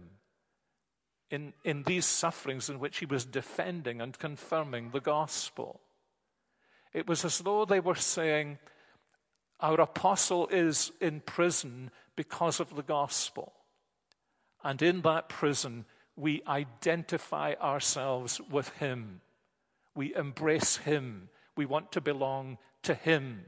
in, 1.30 1.52
in 1.64 1.82
these 1.82 2.06
sufferings 2.06 2.70
in 2.70 2.78
which 2.78 2.98
he 2.98 3.06
was 3.06 3.24
defending 3.24 4.00
and 4.00 4.18
confirming 4.18 4.90
the 4.90 5.00
gospel. 5.00 5.80
It 6.92 7.06
was 7.06 7.24
as 7.24 7.38
though 7.38 7.64
they 7.64 7.80
were 7.80 7.94
saying, 7.94 8.58
Our 9.60 9.80
apostle 9.80 10.48
is 10.48 10.90
in 11.00 11.20
prison 11.20 11.90
because 12.16 12.60
of 12.60 12.74
the 12.74 12.82
gospel. 12.82 13.52
And 14.64 14.80
in 14.82 15.02
that 15.02 15.28
prison, 15.28 15.84
we 16.16 16.42
identify 16.48 17.54
ourselves 17.60 18.40
with 18.50 18.70
him. 18.70 19.20
We 19.94 20.14
embrace 20.14 20.78
him. 20.78 21.28
We 21.56 21.66
want 21.66 21.92
to 21.92 22.00
belong 22.00 22.58
to 22.82 22.94
him. 22.94 23.44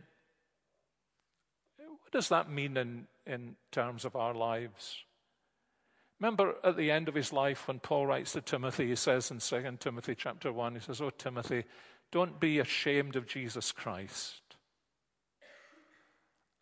What 1.79 2.12
does 2.12 2.29
that 2.29 2.51
mean 2.51 2.77
in, 2.77 3.07
in 3.27 3.57
terms 3.71 4.05
of 4.05 4.16
our 4.16 4.35
lives? 4.35 5.05
Remember 6.21 6.55
at 6.63 6.77
the 6.77 6.91
end 6.91 7.09
of 7.09 7.15
his 7.15 7.33
life 7.33 7.67
when 7.67 7.79
Paul 7.79 8.07
writes 8.07 8.33
to 8.33 8.43
Timothy, 8.43 8.89
he 8.89 8.97
says 8.97 9.31
in 9.31 9.39
2 9.39 9.79
Timothy 9.81 10.15
chapter 10.15 10.53
1, 10.53 10.75
he 10.75 10.81
says, 10.81 11.01
Oh, 11.01 11.11
Timothy, 11.11 11.65
don't 12.13 12.39
be 12.39 12.59
ashamed 12.59 13.17
of 13.17 13.27
Jesus 13.27 13.73
Christ. 13.73 14.43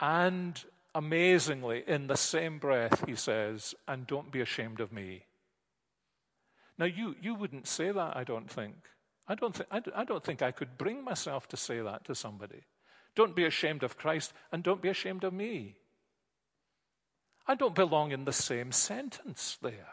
And 0.00 0.62
amazingly, 0.94 1.82
in 1.86 2.06
the 2.06 2.16
same 2.16 2.58
breath, 2.58 3.04
he 3.06 3.16
says, 3.16 3.74
and 3.88 4.06
don't 4.06 4.30
be 4.30 4.40
ashamed 4.40 4.80
of 4.80 4.92
me. 4.92 5.24
Now, 6.78 6.86
you, 6.86 7.16
you 7.20 7.34
wouldn't 7.34 7.66
say 7.66 7.90
that, 7.90 8.16
I 8.16 8.22
don't 8.22 8.48
think. 8.48 8.74
I 9.26 9.34
don't, 9.34 9.54
th- 9.54 9.68
I, 9.72 9.82
I 9.96 10.04
don't 10.04 10.22
think 10.22 10.40
I 10.40 10.52
could 10.52 10.78
bring 10.78 11.02
myself 11.02 11.48
to 11.48 11.56
say 11.56 11.80
that 11.80 12.04
to 12.04 12.14
somebody. 12.14 12.62
Don't 13.16 13.34
be 13.34 13.44
ashamed 13.44 13.82
of 13.82 13.96
Christ 13.96 14.32
and 14.52 14.62
don't 14.62 14.80
be 14.80 14.88
ashamed 14.88 15.24
of 15.24 15.32
me. 15.32 15.76
I 17.48 17.54
don't 17.54 17.74
belong 17.74 18.12
in 18.12 18.26
the 18.26 18.32
same 18.32 18.70
sentence 18.70 19.58
there. 19.62 19.88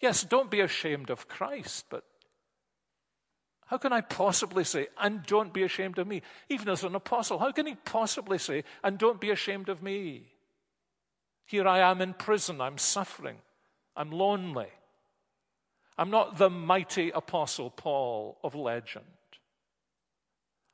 Yes, 0.00 0.22
don't 0.22 0.50
be 0.50 0.60
ashamed 0.60 1.10
of 1.10 1.28
Christ, 1.28 1.86
but 1.90 2.04
how 3.66 3.78
can 3.78 3.92
I 3.92 4.00
possibly 4.00 4.64
say, 4.64 4.88
and 4.98 5.24
don't 5.24 5.52
be 5.52 5.64
ashamed 5.64 5.98
of 5.98 6.06
me? 6.06 6.22
Even 6.48 6.68
as 6.68 6.84
an 6.84 6.94
apostle, 6.94 7.38
how 7.38 7.52
can 7.52 7.66
he 7.66 7.74
possibly 7.74 8.38
say, 8.38 8.64
and 8.82 8.98
don't 8.98 9.20
be 9.20 9.30
ashamed 9.30 9.68
of 9.68 9.82
me? 9.82 10.32
Here 11.46 11.66
I 11.66 11.80
am 11.80 12.00
in 12.00 12.14
prison, 12.14 12.60
I'm 12.60 12.78
suffering, 12.78 13.36
I'm 13.96 14.10
lonely. 14.10 14.68
I'm 15.98 16.10
not 16.10 16.38
the 16.38 16.48
mighty 16.48 17.10
apostle 17.10 17.70
Paul 17.70 18.38
of 18.42 18.54
legend. 18.54 19.04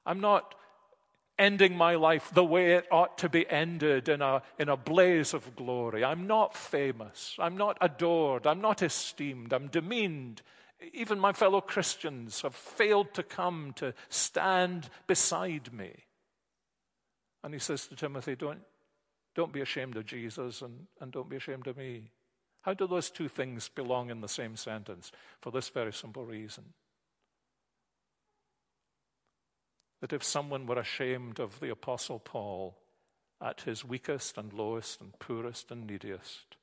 I'm 0.04 0.20
not 0.20 0.54
ending 1.38 1.76
my 1.76 1.94
life 1.94 2.30
the 2.32 2.44
way 2.44 2.72
it 2.72 2.86
ought 2.90 3.18
to 3.18 3.28
be 3.28 3.48
ended 3.48 4.08
in 4.08 4.22
a, 4.22 4.42
in 4.58 4.68
a 4.68 4.76
blaze 4.76 5.34
of 5.34 5.54
glory. 5.56 6.04
I'm 6.04 6.26
not 6.26 6.56
famous. 6.56 7.36
I'm 7.38 7.56
not 7.56 7.76
adored. 7.80 8.46
I'm 8.46 8.60
not 8.60 8.82
esteemed. 8.82 9.52
I'm 9.52 9.68
demeaned. 9.68 10.42
Even 10.92 11.18
my 11.18 11.32
fellow 11.32 11.60
Christians 11.60 12.42
have 12.42 12.54
failed 12.54 13.14
to 13.14 13.22
come 13.22 13.72
to 13.76 13.94
stand 14.08 14.88
beside 15.06 15.72
me. 15.72 15.92
And 17.42 17.54
he 17.54 17.60
says 17.60 17.86
to 17.86 17.96
Timothy, 17.96 18.36
Don't, 18.36 18.60
don't 19.34 19.52
be 19.52 19.60
ashamed 19.60 19.96
of 19.96 20.06
Jesus 20.06 20.62
and, 20.62 20.86
and 21.00 21.12
don't 21.12 21.30
be 21.30 21.36
ashamed 21.36 21.66
of 21.66 21.76
me. 21.76 22.10
How 22.62 22.74
do 22.74 22.86
those 22.86 23.10
two 23.10 23.28
things 23.28 23.68
belong 23.68 24.10
in 24.10 24.20
the 24.20 24.28
same 24.28 24.56
sentence? 24.56 25.12
For 25.40 25.52
this 25.52 25.68
very 25.68 25.92
simple 25.92 26.24
reason 26.24 26.64
that 30.00 30.12
if 30.12 30.22
someone 30.22 30.66
were 30.66 30.78
ashamed 30.78 31.38
of 31.38 31.60
the 31.60 31.70
Apostle 31.70 32.18
Paul 32.18 32.76
at 33.40 33.62
his 33.62 33.84
weakest 33.84 34.36
and 34.36 34.52
lowest 34.52 35.00
and 35.00 35.18
poorest 35.18 35.70
and 35.70 35.86
neediest, 35.86 36.56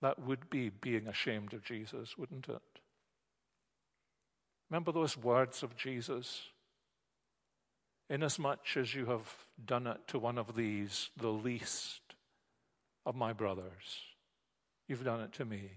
that 0.00 0.18
would 0.18 0.50
be 0.50 0.68
being 0.68 1.06
ashamed 1.06 1.52
of 1.52 1.64
Jesus, 1.64 2.18
wouldn't 2.18 2.48
it? 2.48 2.62
Remember 4.70 4.90
those 4.90 5.16
words 5.16 5.62
of 5.62 5.76
Jesus? 5.76 6.48
Inasmuch 8.10 8.76
as 8.76 8.94
you 8.94 9.06
have 9.06 9.46
done 9.64 9.86
it 9.86 10.00
to 10.08 10.18
one 10.18 10.38
of 10.38 10.56
these, 10.56 11.10
the 11.16 11.28
least 11.28 12.00
of 13.06 13.14
my 13.14 13.32
brothers, 13.32 14.02
you've 14.88 15.04
done 15.04 15.20
it 15.20 15.32
to 15.34 15.44
me. 15.44 15.70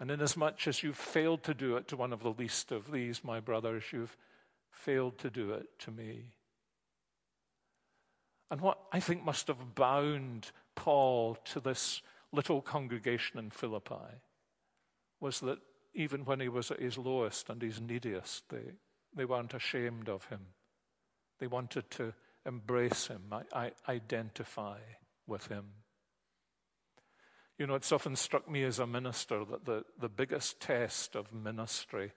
And 0.00 0.10
inasmuch 0.10 0.66
as 0.66 0.82
you've 0.82 0.96
failed 0.96 1.42
to 1.44 1.54
do 1.54 1.76
it 1.76 1.88
to 1.88 1.96
one 1.96 2.12
of 2.12 2.22
the 2.22 2.32
least 2.32 2.72
of 2.72 2.90
these, 2.90 3.22
my 3.22 3.40
brothers, 3.40 3.84
you've 3.92 4.16
failed 4.74 5.18
to 5.18 5.30
do 5.30 5.52
it 5.52 5.66
to 5.80 5.90
me. 5.90 6.34
And 8.50 8.60
what 8.60 8.78
I 8.92 9.00
think 9.00 9.24
must 9.24 9.48
have 9.48 9.74
bound 9.74 10.52
Paul 10.74 11.36
to 11.46 11.60
this 11.60 12.02
little 12.32 12.60
congregation 12.60 13.38
in 13.38 13.50
Philippi 13.50 14.20
was 15.20 15.40
that 15.40 15.58
even 15.94 16.24
when 16.24 16.40
he 16.40 16.48
was 16.48 16.70
at 16.70 16.80
his 16.80 16.98
lowest 16.98 17.48
and 17.48 17.62
his 17.62 17.80
neediest, 17.80 18.48
they, 18.50 18.72
they 19.16 19.24
weren't 19.24 19.54
ashamed 19.54 20.08
of 20.08 20.26
him. 20.26 20.40
They 21.38 21.46
wanted 21.46 21.90
to 21.92 22.12
embrace 22.46 23.06
him, 23.06 23.22
I, 23.32 23.42
I 23.52 23.72
identify 23.88 24.78
with 25.26 25.46
him. 25.46 25.64
You 27.58 27.66
know, 27.66 27.74
it's 27.74 27.92
often 27.92 28.16
struck 28.16 28.50
me 28.50 28.64
as 28.64 28.78
a 28.78 28.86
minister 28.86 29.44
that 29.44 29.64
the, 29.64 29.84
the 30.00 30.08
biggest 30.08 30.60
test 30.60 31.14
of 31.14 31.32
ministry 31.32 32.12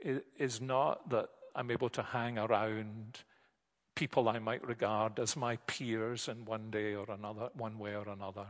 is, 0.00 0.20
is 0.36 0.60
not 0.60 1.08
that 1.10 1.28
I'm 1.54 1.70
able 1.70 1.88
to 1.90 2.02
hang 2.02 2.38
around 2.38 3.20
people 3.94 4.28
I 4.28 4.38
might 4.38 4.66
regard 4.66 5.18
as 5.18 5.36
my 5.36 5.56
peers 5.66 6.28
in 6.28 6.44
one 6.44 6.70
day 6.70 6.94
or 6.94 7.10
another, 7.10 7.50
one 7.54 7.78
way 7.78 7.94
or 7.94 8.08
another. 8.08 8.46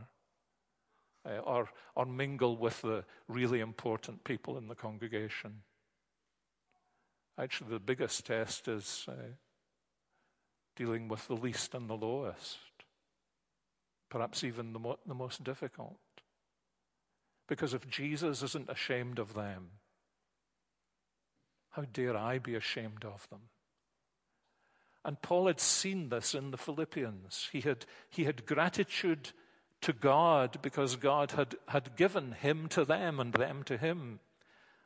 uh, 1.25 1.39
or, 1.39 1.69
or 1.95 2.05
mingle 2.05 2.57
with 2.57 2.81
the 2.81 3.03
really 3.27 3.59
important 3.59 4.23
people 4.23 4.57
in 4.57 4.67
the 4.67 4.75
congregation. 4.75 5.61
Actually, 7.37 7.71
the 7.71 7.79
biggest 7.79 8.25
test 8.25 8.67
is 8.67 9.05
uh, 9.07 9.13
dealing 10.75 11.07
with 11.07 11.27
the 11.27 11.35
least 11.35 11.73
and 11.73 11.89
the 11.89 11.95
lowest, 11.95 12.57
perhaps 14.09 14.43
even 14.43 14.73
the, 14.73 14.79
mo- 14.79 14.99
the 15.05 15.13
most 15.15 15.43
difficult. 15.43 15.97
Because 17.47 17.73
if 17.73 17.89
Jesus 17.89 18.43
isn't 18.43 18.69
ashamed 18.69 19.19
of 19.19 19.33
them, 19.33 19.69
how 21.71 21.83
dare 21.93 22.15
I 22.15 22.37
be 22.37 22.55
ashamed 22.55 23.05
of 23.05 23.27
them? 23.29 23.41
And 25.03 25.21
Paul 25.21 25.47
had 25.47 25.59
seen 25.59 26.09
this 26.09 26.35
in 26.35 26.51
the 26.51 26.57
Philippians. 26.57 27.49
He 27.51 27.61
had, 27.61 27.85
he 28.09 28.25
had 28.25 28.45
gratitude 28.45 29.31
to 29.81 29.93
God 29.93 30.59
because 30.61 30.95
God 30.95 31.31
had, 31.31 31.55
had 31.67 31.95
given 31.95 32.33
him 32.33 32.67
to 32.69 32.85
them 32.85 33.19
and 33.19 33.33
them 33.33 33.63
to 33.63 33.77
him. 33.77 34.19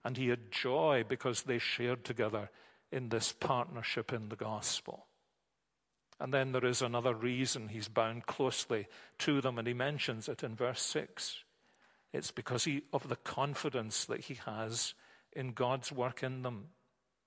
And 0.06 0.15
he 0.15 0.30
had 0.30 0.52
joy 0.52 1.04
because 1.08 1.43
they 1.43 1.60
shared 1.60 2.06
together 2.06 2.50
in 2.91 3.10
this 3.10 3.34
partnership 3.34 4.13
in 4.13 4.30
the 4.30 4.36
gospel. 4.36 5.08
And 6.19 6.34
then 6.34 6.54
there 6.54 6.65
is 6.65 6.82
another 6.82 7.13
reason 7.13 7.67
he's 7.67 7.89
bound 7.89 8.26
closely 8.26 8.88
to 9.19 9.41
them, 9.41 9.58
and 9.58 9.67
he 9.67 9.74
mentions 9.74 10.30
it 10.30 10.43
in 10.43 10.56
verse 10.56 10.82
6. 10.82 11.43
It's 12.13 12.32
because 12.32 12.63
he, 12.63 12.84
of 12.93 13.10
the 13.10 13.17
confidence 13.17 14.06
that 14.06 14.21
he 14.21 14.36
has 14.45 14.93
in 15.36 15.52
God's 15.52 15.91
work 15.91 16.24
in 16.24 16.41
them. 16.41 16.67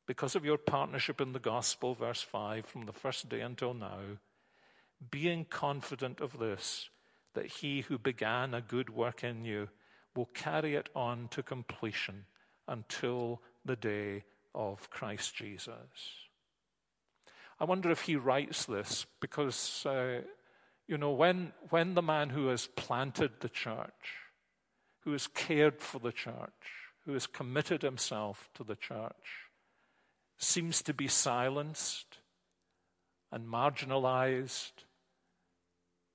Because 0.07 0.35
of 0.35 0.45
your 0.45 0.57
partnership 0.57 1.21
in 1.21 1.33
the 1.33 1.39
gospel, 1.39 1.95
verse 1.95 2.23
5, 2.23 2.65
from 2.65 2.87
the 2.87 2.93
first 2.93 3.29
day 3.29 3.41
until 3.41 3.75
now, 3.75 4.01
being 5.11 5.45
confident 5.45 6.21
of 6.21 6.39
this, 6.39 6.89
that 7.35 7.47
he 7.47 7.83
who 7.83 7.99
began 7.99 8.55
a 8.55 8.61
good 8.61 8.91
work 8.91 9.23
in 9.23 9.45
you 9.45 9.69
will 10.17 10.31
carry 10.35 10.75
it 10.75 10.89
on 10.95 11.29
to 11.31 11.43
completion 11.43 12.25
until 12.67 13.41
the 13.65 13.77
day 13.77 14.25
of 14.55 14.91
Christ 14.91 15.37
Jesus. 15.37 15.75
I 17.61 17.65
wonder 17.65 17.91
if 17.91 18.03
he 18.03 18.17
writes 18.17 18.65
this 18.65 19.07
because, 19.21 19.85
uh, 19.85 20.23
you 20.87 20.97
know, 20.97 21.13
when, 21.13 21.53
when 21.71 21.95
the 21.95 22.03
man 22.03 22.31
who 22.31 22.49
has 22.49 22.67
planted 22.67 23.33
the 23.41 23.49
church, 23.49 24.17
who 25.01 25.13
has 25.13 25.27
cared 25.27 25.81
for 25.81 25.99
the 25.99 26.13
church, 26.13 26.78
who 27.09 27.15
has 27.15 27.27
committed 27.27 27.81
himself 27.81 28.51
to 28.53 28.63
the 28.63 28.77
church, 28.77 29.49
seems 30.37 30.83
to 30.83 30.93
be 30.93 31.09
silenced 31.09 32.19
and 33.33 33.49
marginalized, 33.49 34.73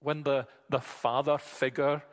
when 0.02 0.22
the, 0.22 0.46
the 0.70 0.80
father 0.80 1.40
figure 1.40 2.04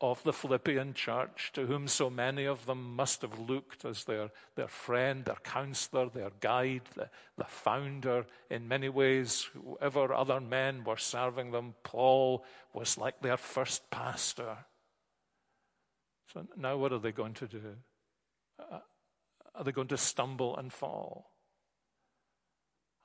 of 0.00 0.22
the 0.22 0.32
Philippian 0.32 0.94
church, 0.94 1.50
to 1.52 1.66
whom 1.66 1.86
so 1.86 2.08
many 2.08 2.46
of 2.46 2.64
them 2.64 2.96
must 2.96 3.20
have 3.20 3.38
looked 3.38 3.84
as 3.84 4.04
their, 4.04 4.30
their 4.56 4.66
friend, 4.66 5.26
their 5.26 5.36
counselor, 5.44 6.08
their 6.08 6.30
guide, 6.40 6.88
the, 6.96 7.10
the 7.36 7.44
founder, 7.44 8.24
in 8.48 8.66
many 8.66 8.88
ways, 8.88 9.46
whoever 9.52 10.14
other 10.14 10.40
men 10.40 10.84
were 10.84 10.96
serving 10.96 11.50
them, 11.50 11.74
Paul 11.82 12.46
was 12.72 12.96
like 12.96 13.20
their 13.20 13.36
first 13.36 13.90
pastor. 13.90 14.56
So 16.32 16.46
now 16.56 16.78
what 16.78 16.94
are 16.94 16.98
they 16.98 17.12
going 17.12 17.34
to 17.34 17.46
do? 17.46 17.76
Are 19.54 19.64
they 19.64 19.72
going 19.72 19.88
to 19.88 19.96
stumble 19.96 20.56
and 20.56 20.72
fall? 20.72 21.30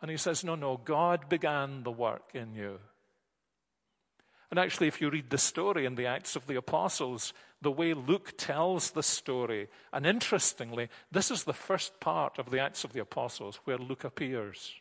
And 0.02 0.12
he 0.12 0.18
says, 0.18 0.44
No, 0.44 0.56
no, 0.56 0.78
God 0.78 1.30
began 1.30 1.84
the 1.84 1.92
work 1.92 2.32
in 2.34 2.54
you. 2.54 2.80
And 4.50 4.60
actually, 4.60 4.88
if 4.88 5.02
you 5.02 5.10
read 5.10 5.30
the 5.30 5.38
story 5.38 5.86
in 5.86 5.96
the 5.96 6.06
Acts 6.06 6.38
of 6.38 6.48
the 6.48 6.56
Apostles, 6.56 7.34
the 7.62 7.72
way 7.72 7.94
Luke 7.94 8.34
tells 8.38 8.92
the 8.92 9.04
story, 9.04 9.68
and 9.92 10.06
interestingly, 10.06 10.90
this 11.12 11.32
is 11.32 11.44
the 11.44 11.54
first 11.54 12.00
part 12.00 12.40
of 12.40 12.50
the 12.50 12.60
Acts 12.60 12.86
of 12.86 12.94
the 12.94 13.02
Apostles 13.02 13.60
where 13.66 13.78
Luke 13.78 14.06
appears. 14.06 14.76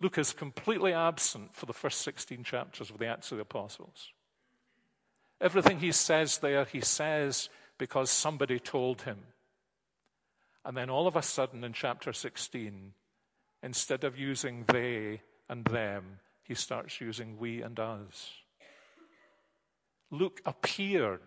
Luke 0.00 0.18
is 0.18 0.32
completely 0.32 0.92
absent 0.92 1.54
for 1.54 1.66
the 1.66 1.72
first 1.72 2.00
16 2.02 2.42
chapters 2.42 2.90
of 2.90 2.98
the 2.98 3.06
Acts 3.06 3.30
of 3.30 3.38
the 3.38 3.42
Apostles. 3.42 4.10
Everything 5.40 5.78
he 5.78 5.92
says 5.92 6.38
there, 6.38 6.64
he 6.64 6.80
says 6.80 7.48
because 7.78 8.10
somebody 8.10 8.58
told 8.58 9.02
him. 9.02 9.18
And 10.64 10.76
then 10.76 10.90
all 10.90 11.06
of 11.06 11.16
a 11.16 11.22
sudden 11.22 11.64
in 11.64 11.72
chapter 11.72 12.12
16, 12.12 12.92
instead 13.62 14.04
of 14.04 14.18
using 14.18 14.64
they 14.66 15.22
and 15.48 15.64
them, 15.64 16.20
he 16.42 16.54
starts 16.54 17.00
using 17.00 17.38
we 17.38 17.62
and 17.62 17.78
us. 17.78 18.30
Luke 20.10 20.40
appeared 20.44 21.20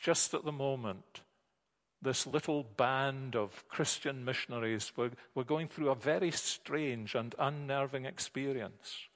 just 0.00 0.34
at 0.34 0.44
the 0.44 0.52
moment 0.52 1.22
this 2.02 2.26
little 2.26 2.62
band 2.62 3.34
of 3.34 3.66
Christian 3.68 4.24
missionaries 4.24 4.92
were, 4.96 5.10
were 5.34 5.44
going 5.44 5.68
through 5.68 5.90
a 5.90 5.94
very 5.94 6.30
strange 6.30 7.14
and 7.14 7.34
unnerving 7.38 8.04
experience. 8.04 9.08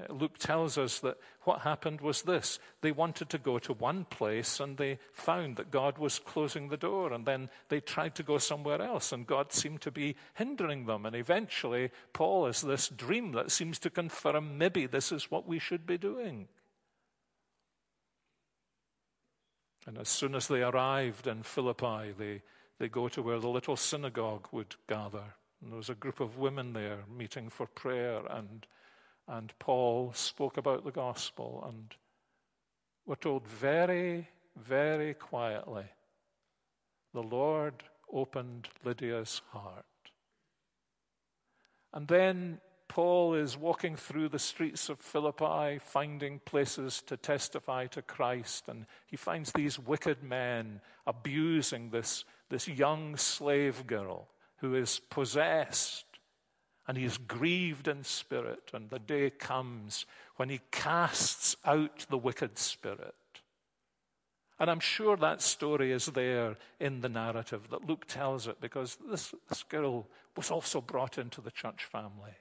Uh, 0.00 0.12
Luke 0.12 0.38
tells 0.38 0.76
us 0.76 0.98
that 1.00 1.18
what 1.42 1.60
happened 1.60 2.00
was 2.00 2.22
this. 2.22 2.58
They 2.80 2.90
wanted 2.90 3.28
to 3.30 3.38
go 3.38 3.58
to 3.60 3.72
one 3.72 4.04
place 4.06 4.58
and 4.58 4.76
they 4.76 4.98
found 5.12 5.56
that 5.56 5.70
God 5.70 5.98
was 5.98 6.18
closing 6.18 6.68
the 6.68 6.76
door, 6.76 7.12
and 7.12 7.24
then 7.24 7.48
they 7.68 7.80
tried 7.80 8.14
to 8.16 8.22
go 8.22 8.38
somewhere 8.38 8.82
else, 8.82 9.12
and 9.12 9.26
God 9.26 9.52
seemed 9.52 9.80
to 9.82 9.90
be 9.90 10.16
hindering 10.34 10.86
them. 10.86 11.06
And 11.06 11.14
eventually, 11.14 11.90
Paul 12.12 12.46
has 12.46 12.62
this 12.62 12.88
dream 12.88 13.32
that 13.32 13.52
seems 13.52 13.78
to 13.80 13.90
confirm 13.90 14.58
maybe 14.58 14.86
this 14.86 15.12
is 15.12 15.30
what 15.30 15.46
we 15.46 15.58
should 15.58 15.86
be 15.86 15.98
doing. 15.98 16.48
And 19.86 19.98
as 19.98 20.08
soon 20.08 20.34
as 20.34 20.48
they 20.48 20.62
arrived 20.62 21.26
in 21.26 21.42
Philippi, 21.42 22.14
they, 22.18 22.42
they 22.78 22.88
go 22.88 23.08
to 23.08 23.22
where 23.22 23.38
the 23.38 23.48
little 23.48 23.76
synagogue 23.76 24.48
would 24.50 24.74
gather. 24.88 25.34
And 25.62 25.70
there 25.70 25.76
was 25.76 25.90
a 25.90 25.94
group 25.94 26.20
of 26.20 26.38
women 26.38 26.72
there 26.72 27.00
meeting 27.14 27.50
for 27.50 27.66
prayer 27.66 28.22
and 28.30 28.66
and 29.28 29.52
Paul 29.58 30.12
spoke 30.14 30.56
about 30.56 30.84
the 30.84 30.90
gospel, 30.90 31.64
and 31.66 31.94
we're 33.06 33.14
told 33.16 33.46
very, 33.46 34.28
very 34.56 35.14
quietly 35.14 35.84
the 37.12 37.22
Lord 37.22 37.84
opened 38.12 38.68
Lydia's 38.84 39.40
heart. 39.50 39.84
And 41.92 42.08
then 42.08 42.60
Paul 42.88 43.34
is 43.34 43.56
walking 43.56 43.96
through 43.96 44.28
the 44.28 44.38
streets 44.38 44.88
of 44.88 45.00
Philippi, 45.00 45.78
finding 45.80 46.40
places 46.40 47.02
to 47.06 47.16
testify 47.16 47.86
to 47.86 48.02
Christ, 48.02 48.68
and 48.68 48.86
he 49.06 49.16
finds 49.16 49.52
these 49.52 49.78
wicked 49.78 50.22
men 50.22 50.80
abusing 51.06 51.90
this, 51.90 52.24
this 52.50 52.68
young 52.68 53.16
slave 53.16 53.86
girl 53.86 54.28
who 54.58 54.74
is 54.74 55.00
possessed 55.10 56.04
and 56.86 56.98
he 56.98 57.04
is 57.04 57.18
grieved 57.18 57.88
in 57.88 58.04
spirit. 58.04 58.70
And 58.72 58.90
the 58.90 58.98
day 58.98 59.30
comes 59.30 60.06
when 60.36 60.48
he 60.48 60.60
casts 60.70 61.56
out 61.64 62.06
the 62.10 62.18
wicked 62.18 62.58
spirit. 62.58 63.14
And 64.58 64.70
I'm 64.70 64.80
sure 64.80 65.16
that 65.16 65.42
story 65.42 65.90
is 65.92 66.06
there 66.06 66.56
in 66.78 67.00
the 67.00 67.08
narrative 67.08 67.68
that 67.70 67.88
Luke 67.88 68.06
tells 68.06 68.46
it 68.46 68.60
because 68.60 68.98
this, 69.10 69.34
this 69.48 69.62
girl 69.64 70.06
was 70.36 70.50
also 70.50 70.80
brought 70.80 71.18
into 71.18 71.40
the 71.40 71.50
church 71.50 71.84
family. 71.84 72.34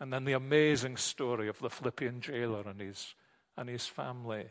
And 0.00 0.12
then 0.12 0.24
the 0.24 0.32
amazing 0.32 0.96
story 0.96 1.48
of 1.48 1.58
the 1.60 1.70
Philippian 1.70 2.20
jailer 2.20 2.62
and 2.66 2.80
his, 2.80 3.14
and 3.56 3.68
his 3.68 3.86
family. 3.86 4.46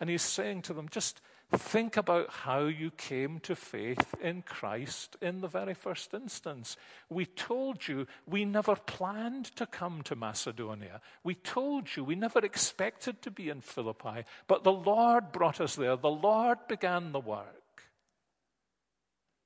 And 0.00 0.08
he's 0.08 0.22
saying 0.22 0.62
to 0.62 0.72
them, 0.72 0.88
just 0.90 1.20
Think 1.50 1.96
about 1.96 2.28
how 2.28 2.66
you 2.66 2.90
came 2.90 3.40
to 3.40 3.56
faith 3.56 4.14
in 4.20 4.42
Christ 4.42 5.16
in 5.22 5.40
the 5.40 5.48
very 5.48 5.72
first 5.72 6.12
instance. 6.12 6.76
We 7.08 7.24
told 7.24 7.88
you 7.88 8.06
we 8.26 8.44
never 8.44 8.76
planned 8.76 9.46
to 9.56 9.64
come 9.64 10.02
to 10.02 10.14
Macedonia. 10.14 11.00
We 11.24 11.34
told 11.34 11.96
you 11.96 12.04
we 12.04 12.16
never 12.16 12.40
expected 12.40 13.22
to 13.22 13.30
be 13.30 13.48
in 13.48 13.62
Philippi, 13.62 14.24
but 14.46 14.62
the 14.62 14.72
Lord 14.72 15.32
brought 15.32 15.58
us 15.58 15.74
there. 15.74 15.96
The 15.96 16.10
Lord 16.10 16.58
began 16.68 17.12
the 17.12 17.20
work. 17.20 17.82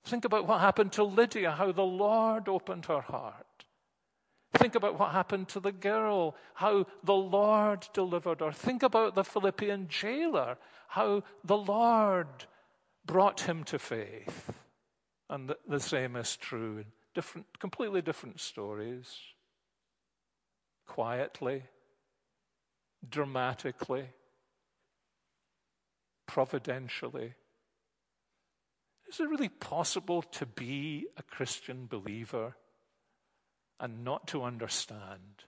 Think 0.05 0.25
about 0.25 0.49
what 0.49 0.61
happened 0.61 0.91
to 0.93 1.05
Lydia, 1.05 1.53
how 1.53 1.71
the 1.71 1.83
Lord 1.83 2.49
opened 2.49 2.87
her 2.87 3.01
heart. 3.01 3.47
Think 4.55 4.75
about 4.75 4.99
what 4.99 5.13
happened 5.13 5.49
to 5.49 5.61
the 5.61 5.73
girl, 5.73 6.37
how 6.55 6.87
the 7.03 7.15
Lord 7.15 7.89
delivered 7.95 8.41
her. 8.41 8.53
Think 8.53 8.83
about 8.83 9.15
the 9.15 9.25
Philippian 9.25 9.89
jailer, 9.89 10.59
how 10.89 11.23
the 11.43 11.57
Lord 11.57 12.27
brought 13.07 13.41
him 13.41 13.65
to 13.65 13.79
faith. 13.79 14.53
And 15.31 15.49
the, 15.49 15.57
the 15.67 15.81
same 15.81 16.17
is 16.17 16.37
true 16.37 16.79
in 16.79 16.85
different, 17.15 17.47
completely 17.59 18.03
different 18.03 18.41
stories. 18.41 19.17
Quietly, 20.87 21.63
dramatically, 23.09 24.11
providentially. 26.27 27.35
Is 29.09 29.21
it 29.21 29.29
really 29.29 29.49
possible 29.49 30.21
to 30.23 30.45
be 30.45 31.07
a 31.17 31.23
Christian 31.23 31.87
believer 31.87 32.55
and 33.81 34.05
not 34.05 34.27
to 34.29 34.43
understand 34.43 35.45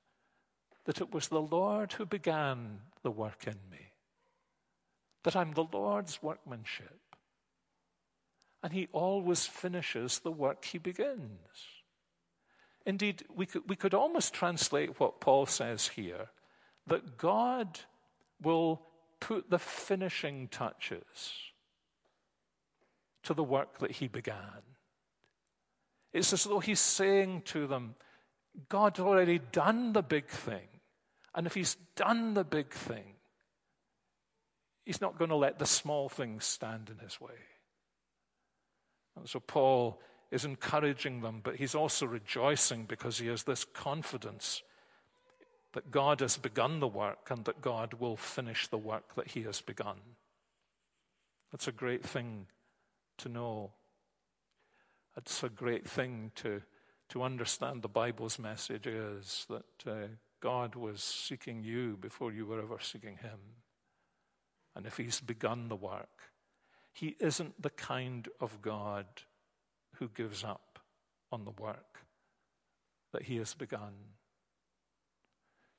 that 0.85 1.01
it 1.01 1.13
was 1.13 1.29
the 1.29 1.41
Lord 1.41 1.93
who 1.93 2.05
began 2.05 2.81
the 3.03 3.11
work 3.11 3.47
in 3.47 3.59
me, 3.71 3.93
that 5.23 5.37
I'm 5.37 5.53
the 5.53 5.67
Lord's 5.73 6.23
workmanship. 6.23 7.01
And 8.63 8.73
he 8.73 8.89
always 8.93 9.47
finishes 9.47 10.21
the 10.21 10.33
work 10.33 10.65
he 10.65 10.79
begins. 10.79 11.31
Indeed, 12.87 13.25
we 13.35 13.47
could, 13.47 13.63
we 13.69 13.77
could 13.77 13.95
almost 13.95 14.35
translate 14.35 15.01
what 15.01 15.21
Paul 15.21 15.47
says 15.47 15.89
here 15.89 16.29
that 16.87 17.17
God 17.17 17.81
will 18.43 18.83
put 19.21 19.49
the 19.49 19.59
finishing 19.59 20.49
touches 20.49 21.05
to 23.23 23.33
the 23.33 23.45
work 23.45 23.79
that 23.79 23.93
he 23.93 24.09
began. 24.09 24.63
It's 26.13 26.33
as 26.33 26.45
though 26.45 26.61
he's 26.61 26.81
saying 26.81 27.43
to 27.47 27.67
them, 27.67 27.97
God's 28.69 29.01
already 29.01 29.39
done 29.39 29.93
the 29.93 30.03
big 30.03 30.27
thing. 30.29 30.69
And 31.35 31.47
if 31.47 31.55
he's 31.55 31.77
done 31.97 32.35
the 32.35 32.45
big 32.45 32.73
thing, 32.73 33.17
he's 34.85 35.01
not 35.01 35.19
going 35.19 35.31
to 35.31 35.37
let 35.37 35.59
the 35.59 35.67
small 35.67 36.09
things 36.09 36.45
stand 36.45 36.91
in 36.91 36.99
his 36.99 37.21
way. 37.21 37.35
And 39.17 39.29
so 39.29 39.41
Paul 39.41 40.01
is 40.31 40.45
encouraging 40.45 41.21
them, 41.21 41.41
but 41.43 41.57
he's 41.57 41.75
also 41.75 42.07
rejoicing 42.07 42.85
because 42.85 43.19
he 43.19 43.27
has 43.29 43.45
this 43.45 43.65
confidence 43.65 44.63
that 45.73 45.91
God 45.91 46.21
has 46.21 46.37
begun 46.37 46.81
the 46.81 46.89
work 46.89 47.31
and 47.31 47.45
that 47.45 47.61
God 47.61 47.95
will 47.95 48.17
finish 48.17 48.69
the 48.69 48.79
work 48.79 49.15
that 49.17 49.29
he 49.29 49.43
has 49.43 49.61
begun. 49.61 49.97
That's 51.51 51.69
a 51.69 51.73
great 51.73 52.05
thing 52.05 52.47
to 53.19 53.29
know. 53.29 53.73
It's 55.17 55.43
a 55.43 55.49
great 55.49 55.89
thing 55.89 56.33
to, 56.37 56.63
to 57.15 57.23
understand 57.23 57.81
the 57.81 57.89
Bible's 57.89 58.41
message 58.41 58.89
is 58.89 59.47
that 59.49 59.89
uh, 59.89 60.09
God 60.41 60.75
was 60.75 61.01
seeking 61.01 61.63
you 61.63 61.97
before 62.01 62.33
you 62.33 62.45
were 62.45 62.61
ever 62.61 62.79
seeking 62.81 63.19
him. 63.19 63.39
And 64.75 64.85
if 64.85 64.97
he's 64.97 65.21
begun 65.21 65.69
the 65.69 65.77
work, 65.77 66.33
he 66.93 67.15
isn't 67.21 67.63
the 67.63 67.71
kind 67.71 68.29
of 68.41 68.61
God 68.61 69.07
who 69.95 70.09
gives 70.09 70.43
up 70.43 70.81
on 71.31 71.45
the 71.45 71.53
work 71.53 72.01
that 73.13 73.23
he 73.23 73.37
has 73.37 73.55
begun. 73.55 73.93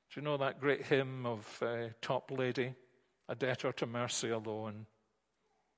Do 0.09 0.21
you 0.21 0.25
know 0.25 0.37
that 0.37 0.61
great 0.61 0.85
hymn 0.85 1.25
of 1.25 1.59
uh, 1.61 1.89
Toplady, 2.01 2.75
A 3.27 3.35
Debtor 3.35 3.73
to 3.73 3.85
Mercy 3.85 4.29
Alone? 4.29 4.85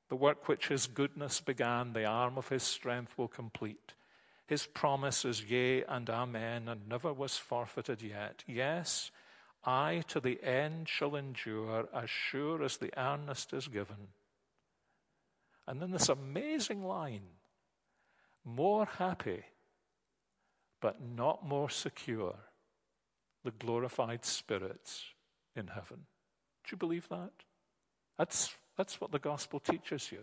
The 0.09 0.17
work 0.17 0.47
which 0.47 0.67
his 0.67 0.85
goodness 0.85 1.41
began, 1.41 1.93
the 1.93 2.05
arm 2.05 2.37
of 2.37 2.49
his 2.49 2.61
strength 2.61 3.17
will 3.17 3.27
complete. 3.27 3.93
His 4.47 4.65
promise 4.65 5.25
is 5.25 5.43
yea 5.43 5.83
and 5.83 6.09
amen, 6.09 6.69
and 6.69 6.87
never 6.87 7.11
was 7.11 7.37
forfeited 7.37 8.01
yet. 8.01 8.43
Yes, 8.47 9.11
I 9.65 10.03
to 10.07 10.21
the 10.21 10.41
end 10.41 10.87
shall 10.87 11.17
endure, 11.17 11.89
as 11.93 12.09
sure 12.09 12.63
as 12.63 12.77
the 12.77 12.97
earnest 12.97 13.51
is 13.51 13.67
given. 13.67 14.07
And 15.67 15.81
then 15.81 15.91
this 15.91 16.07
amazing 16.07 16.85
line 16.85 17.23
more 18.45 18.85
happy, 18.85 19.43
but 20.79 21.01
not 21.01 21.45
more 21.45 21.69
secure, 21.69 22.35
the 23.43 23.51
glorified 23.51 24.23
spirits 24.23 25.03
in 25.53 25.67
heaven. 25.67 26.05
Do 26.63 26.69
you 26.71 26.77
believe 26.77 27.09
that? 27.09 27.31
That's, 28.17 28.55
that's 28.77 29.01
what 29.01 29.11
the 29.11 29.19
gospel 29.19 29.59
teaches 29.59 30.09
you. 30.09 30.19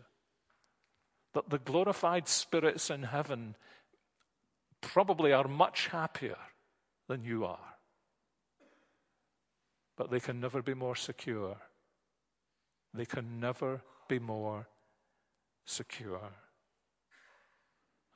That 1.35 1.51
the 1.51 1.59
glorified 1.59 2.27
spirits 2.27 2.89
in 2.89 3.03
heaven 3.03 3.57
probably 4.93 5.33
are 5.33 5.49
much 5.49 5.89
happier 5.89 6.37
than 7.09 7.25
you 7.25 7.45
are. 7.45 7.75
But 9.97 10.11
they 10.11 10.21
can 10.21 10.41
never 10.41 10.63
be 10.63 10.75
more 10.75 10.97
secure. 10.97 11.57
They 12.93 13.07
can 13.07 13.41
never 13.41 13.81
be 14.09 14.19
more 14.19 14.69
secure. 15.65 16.31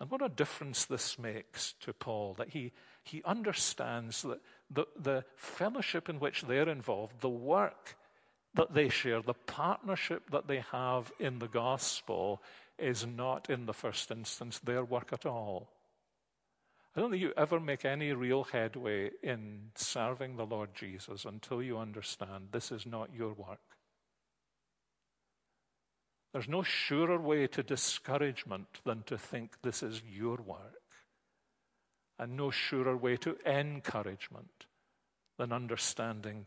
And 0.01 0.11
what 0.11 0.23
a 0.23 0.29
difference 0.29 0.85
this 0.85 1.19
makes 1.19 1.75
to 1.81 1.93
Paul 1.93 2.35
that 2.39 2.51
he, 2.51 2.73
he 3.03 3.23
understands 3.25 4.23
that 4.23 4.41
the, 4.71 4.87
the 4.97 5.25
fellowship 5.37 6.09
in 6.09 6.21
which 6.21 6.43
they're 6.43 6.69
involved, 6.69 7.21
the 7.21 7.29
work 7.29 7.97
that 8.55 8.75
they 8.75 8.89
share, 8.89 9.23
the 9.23 9.35
partnership 9.35 10.31
that 10.31 10.47
they 10.47 10.63
have 10.71 11.11
in 11.19 11.39
the 11.39 11.49
gospel 11.49 12.43
is 12.79 13.07
not 13.07 13.51
in 13.51 13.67
the 13.67 13.73
first 13.75 14.11
instance 14.11 14.61
their 14.61 14.85
work 14.85 15.13
at 15.13 15.27
all. 15.27 15.69
I 16.99 17.01
don't 17.01 17.13
think 17.13 17.23
you 17.23 17.33
ever 17.37 17.61
make 17.61 17.85
any 17.85 18.13
real 18.13 18.43
headway 18.43 19.13
in 19.23 19.71
serving 19.77 20.35
the 20.35 20.45
Lord 20.45 20.71
Jesus 20.75 21.25
until 21.25 21.63
you 21.63 21.79
understand 21.79 22.49
this 22.51 22.73
is 22.73 22.87
not 22.87 23.15
your 23.17 23.35
work. 23.35 23.61
There's 26.33 26.49
no 26.49 26.65
surer 26.65 27.21
way 27.21 27.47
to 27.47 27.63
discouragement 27.63 28.81
than 28.85 29.05
to 29.05 29.17
think 29.17 29.63
this 29.63 29.81
is 29.81 30.03
your 30.13 30.39
work, 30.39 30.83
and 32.19 32.37
no 32.37 32.51
surer 32.51 32.97
way 32.97 33.17
to 33.19 33.37
encouragement 33.47 34.67
than 35.39 35.53
understanding 35.53 36.47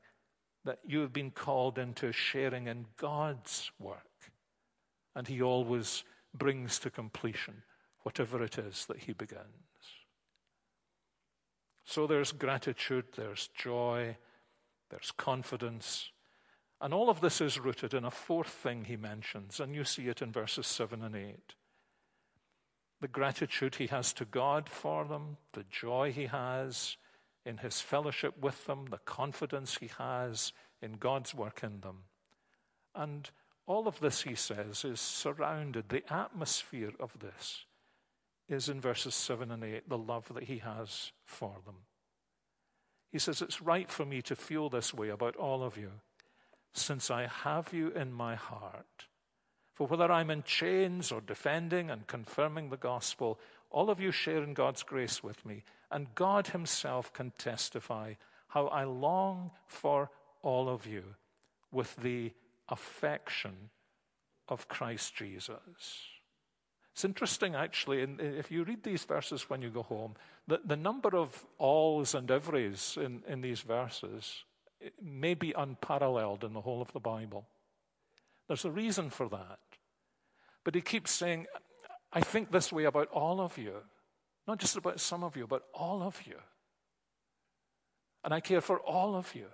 that 0.65 0.79
you 0.85 0.99
have 0.99 1.13
been 1.13 1.31
called 1.31 1.79
into 1.79 2.11
sharing 2.11 2.67
in 2.67 2.87
God's 2.97 3.71
work, 3.79 4.33
and 5.15 5.29
He 5.29 5.41
always 5.41 6.03
brings 6.33 6.77
to 6.79 6.89
completion 6.89 7.63
whatever 8.01 8.43
it 8.43 8.57
is 8.57 8.85
that 8.87 9.03
He 9.03 9.13
begins. 9.13 10.00
So 11.83 12.07
there's 12.07 12.31
gratitude, 12.31 13.05
there's 13.15 13.49
joy, 13.55 14.17
there's 14.89 15.11
confidence, 15.11 16.11
and 16.81 16.95
all 16.95 17.11
of 17.11 17.21
this 17.21 17.41
is 17.41 17.59
rooted 17.59 17.93
in 17.93 18.03
a 18.03 18.11
fourth 18.11 18.49
thing 18.49 18.85
he 18.85 18.97
mentions, 18.97 19.59
and 19.59 19.75
you 19.75 19.83
see 19.83 20.07
it 20.07 20.21
in 20.21 20.31
verses 20.31 20.65
7 20.65 21.03
and 21.03 21.15
8. 21.15 21.55
The 23.01 23.07
gratitude 23.07 23.75
he 23.75 23.87
has 23.87 24.13
to 24.13 24.25
God 24.25 24.67
for 24.67 25.05
them, 25.05 25.37
the 25.53 25.65
joy 25.69 26.11
he 26.11 26.25
has 26.25 26.97
in 27.45 27.57
his 27.57 27.81
fellowship 27.81 28.39
with 28.41 28.65
them, 28.65 28.87
the 28.89 28.97
confidence 28.99 29.77
he 29.77 29.89
has 29.99 30.53
in 30.81 30.93
God's 30.93 31.35
work 31.35 31.61
in 31.63 31.81
them. 31.81 32.03
And 32.95 33.29
all 33.67 33.87
of 33.87 33.99
this, 33.99 34.23
he 34.23 34.35
says, 34.35 34.83
is 34.83 34.99
surrounded, 34.99 35.89
the 35.89 36.03
atmosphere 36.11 36.91
of 36.99 37.11
this 37.19 37.65
is 38.51 38.69
in 38.69 38.81
verses 38.81 39.15
7 39.15 39.51
and 39.51 39.63
8, 39.63 39.87
the 39.87 39.97
love 39.97 40.31
that 40.33 40.43
he 40.43 40.57
has 40.59 41.11
for 41.25 41.55
them. 41.65 41.75
He 43.11 43.19
says, 43.19 43.41
It's 43.41 43.61
right 43.61 43.89
for 43.89 44.05
me 44.05 44.21
to 44.23 44.35
feel 44.35 44.69
this 44.69 44.93
way 44.93 45.09
about 45.09 45.35
all 45.35 45.63
of 45.63 45.77
you 45.77 45.91
since 46.73 47.11
I 47.11 47.27
have 47.27 47.73
you 47.73 47.89
in 47.89 48.13
my 48.13 48.35
heart. 48.35 49.07
For 49.73 49.87
whether 49.87 50.11
I'm 50.11 50.29
in 50.29 50.43
chains 50.43 51.11
or 51.11 51.21
defending 51.21 51.89
and 51.89 52.07
confirming 52.07 52.69
the 52.69 52.77
gospel, 52.77 53.39
all 53.69 53.89
of 53.89 53.99
you 53.99 54.11
share 54.11 54.43
in 54.43 54.53
God's 54.53 54.83
grace 54.83 55.23
with 55.23 55.45
me, 55.45 55.63
and 55.89 56.13
God 56.15 56.47
Himself 56.47 57.11
can 57.13 57.31
testify 57.37 58.13
how 58.47 58.67
I 58.67 58.83
long 58.83 59.51
for 59.67 60.09
all 60.41 60.69
of 60.69 60.85
you 60.85 61.03
with 61.71 61.95
the 61.97 62.31
affection 62.69 63.69
of 64.47 64.67
Christ 64.67 65.15
Jesus. 65.15 66.10
It's 67.01 67.05
interesting, 67.05 67.55
actually, 67.55 68.03
if 68.19 68.51
you 68.51 68.63
read 68.63 68.83
these 68.83 69.05
verses 69.05 69.49
when 69.49 69.63
you 69.63 69.71
go 69.71 69.81
home, 69.81 70.13
that 70.47 70.67
the 70.67 70.75
number 70.75 71.15
of 71.15 71.47
alls 71.57 72.13
and 72.13 72.29
everys 72.29 72.95
in, 72.95 73.23
in 73.27 73.41
these 73.41 73.61
verses 73.61 74.43
may 75.01 75.33
be 75.33 75.51
unparalleled 75.57 76.43
in 76.43 76.53
the 76.53 76.61
whole 76.61 76.79
of 76.79 76.93
the 76.93 76.99
Bible. 76.99 77.47
There's 78.47 78.65
a 78.65 78.69
reason 78.69 79.09
for 79.09 79.27
that. 79.29 79.57
But 80.63 80.75
he 80.75 80.81
keeps 80.81 81.09
saying, 81.09 81.47
I 82.13 82.21
think 82.21 82.51
this 82.51 82.71
way 82.71 82.83
about 82.83 83.07
all 83.07 83.41
of 83.41 83.57
you, 83.57 83.77
not 84.47 84.59
just 84.59 84.77
about 84.77 84.99
some 84.99 85.23
of 85.23 85.35
you, 85.35 85.47
but 85.47 85.63
all 85.73 86.03
of 86.03 86.21
you. 86.27 86.37
And 88.23 88.31
I 88.31 88.41
care 88.41 88.61
for 88.61 88.79
all 88.79 89.15
of 89.15 89.33
you. 89.33 89.47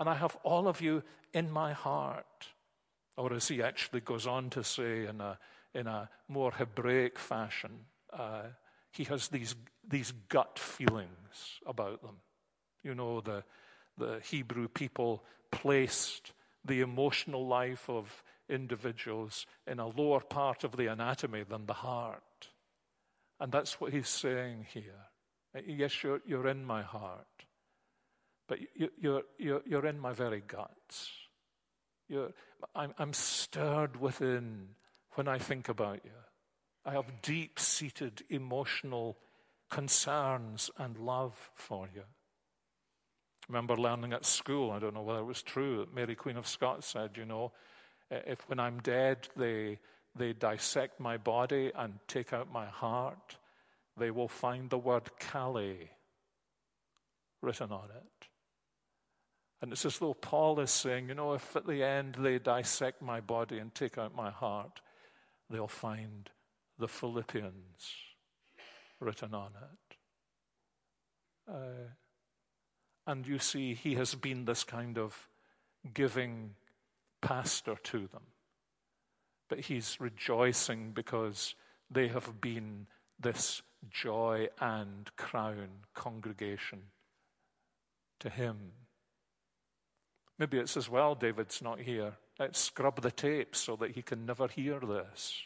And 0.00 0.08
I 0.08 0.14
have 0.14 0.34
all 0.44 0.66
of 0.66 0.80
you 0.80 1.02
in 1.34 1.50
my 1.50 1.74
heart. 1.74 2.48
Or 3.18 3.34
as 3.34 3.48
he 3.48 3.62
actually 3.62 4.00
goes 4.00 4.26
on 4.26 4.48
to 4.48 4.64
say 4.64 5.04
in 5.04 5.20
a, 5.20 5.38
in 5.74 5.86
a 5.86 6.08
more 6.28 6.52
Hebraic 6.52 7.18
fashion, 7.18 7.86
uh, 8.12 8.42
he 8.90 9.04
has 9.04 9.28
these, 9.28 9.54
these 9.88 10.12
gut 10.28 10.58
feelings 10.58 11.60
about 11.66 12.02
them. 12.02 12.16
You 12.82 12.94
know, 12.94 13.20
the, 13.20 13.44
the 13.96 14.20
Hebrew 14.24 14.68
people 14.68 15.24
placed 15.50 16.32
the 16.64 16.80
emotional 16.80 17.46
life 17.46 17.88
of 17.88 18.22
individuals 18.48 19.46
in 19.66 19.78
a 19.78 19.86
lower 19.86 20.20
part 20.20 20.64
of 20.64 20.76
the 20.76 20.86
anatomy 20.86 21.44
than 21.48 21.66
the 21.66 21.74
heart. 21.74 22.48
And 23.40 23.52
that's 23.52 23.80
what 23.80 23.92
he's 23.92 24.08
saying 24.08 24.66
here. 24.72 25.06
Yes, 25.66 26.02
you're, 26.02 26.20
you're 26.26 26.48
in 26.48 26.64
my 26.64 26.82
heart, 26.82 27.26
but 28.48 28.58
you, 28.74 28.90
you're, 28.98 29.22
you're, 29.38 29.62
you're 29.66 29.86
in 29.86 29.98
my 29.98 30.12
very 30.12 30.42
guts. 30.46 31.10
You're, 32.08 32.32
I'm, 32.74 32.94
I'm 32.98 33.12
stirred 33.12 34.00
within 34.00 34.68
when 35.18 35.26
I 35.26 35.36
think 35.36 35.68
about 35.68 35.98
you. 36.04 36.12
I 36.86 36.92
have 36.92 37.22
deep 37.22 37.58
seated 37.58 38.22
emotional 38.30 39.18
concerns 39.68 40.70
and 40.78 40.96
love 40.96 41.50
for 41.56 41.88
you. 41.92 42.04
remember 43.48 43.76
learning 43.76 44.12
at 44.12 44.24
school, 44.24 44.70
I 44.70 44.78
don't 44.78 44.94
know 44.94 45.02
whether 45.02 45.18
it 45.18 45.24
was 45.24 45.42
true, 45.42 45.78
that 45.78 45.92
Mary 45.92 46.14
Queen 46.14 46.36
of 46.36 46.46
Scots 46.46 46.86
said, 46.86 47.16
you 47.16 47.24
know, 47.24 47.50
if 48.12 48.48
when 48.48 48.60
I'm 48.60 48.78
dead 48.78 49.28
they, 49.36 49.80
they 50.14 50.34
dissect 50.34 51.00
my 51.00 51.16
body 51.16 51.72
and 51.74 51.94
take 52.06 52.32
out 52.32 52.52
my 52.52 52.66
heart, 52.66 53.38
they 53.96 54.12
will 54.12 54.28
find 54.28 54.70
the 54.70 54.78
word 54.78 55.10
Calais 55.18 55.90
written 57.42 57.72
on 57.72 57.88
it. 57.90 58.28
And 59.60 59.72
it's 59.72 59.84
as 59.84 59.98
though 59.98 60.14
Paul 60.14 60.60
is 60.60 60.70
saying, 60.70 61.08
you 61.08 61.16
know, 61.16 61.32
if 61.32 61.56
at 61.56 61.66
the 61.66 61.82
end 61.82 62.14
they 62.20 62.38
dissect 62.38 63.02
my 63.02 63.20
body 63.20 63.58
and 63.58 63.74
take 63.74 63.98
out 63.98 64.14
my 64.14 64.30
heart, 64.30 64.80
they'll 65.50 65.68
find 65.68 66.30
the 66.78 66.88
Philippians 66.88 67.94
written 69.00 69.34
on 69.34 69.52
it. 69.56 69.96
Uh, 71.50 71.90
and 73.06 73.26
you 73.26 73.38
see, 73.38 73.74
he 73.74 73.94
has 73.94 74.14
been 74.14 74.44
this 74.44 74.64
kind 74.64 74.98
of 74.98 75.28
giving 75.94 76.54
pastor 77.22 77.76
to 77.84 78.06
them. 78.08 78.22
But 79.48 79.60
he's 79.60 79.98
rejoicing 79.98 80.92
because 80.92 81.54
they 81.90 82.08
have 82.08 82.40
been 82.40 82.86
this 83.18 83.62
joy 83.90 84.48
and 84.60 85.10
crown 85.16 85.68
congregation 85.94 86.82
to 88.20 88.28
him. 88.28 88.72
Maybe 90.38 90.58
it's 90.58 90.76
as 90.76 90.88
well 90.88 91.14
David's 91.14 91.62
not 91.62 91.80
here. 91.80 92.14
Let's 92.38 92.58
scrub 92.60 93.02
the 93.02 93.10
tape 93.10 93.56
so 93.56 93.76
that 93.76 93.92
he 93.92 94.02
can 94.02 94.24
never 94.24 94.46
hear 94.46 94.78
this. 94.80 95.42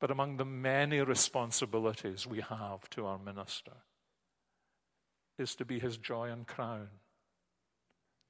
But 0.00 0.10
among 0.10 0.36
the 0.36 0.44
many 0.44 1.00
responsibilities 1.00 2.26
we 2.26 2.40
have 2.40 2.88
to 2.90 3.06
our 3.06 3.18
minister 3.18 3.72
is 5.38 5.54
to 5.56 5.64
be 5.64 5.78
his 5.80 5.96
joy 5.96 6.30
and 6.30 6.46
crown. 6.46 6.88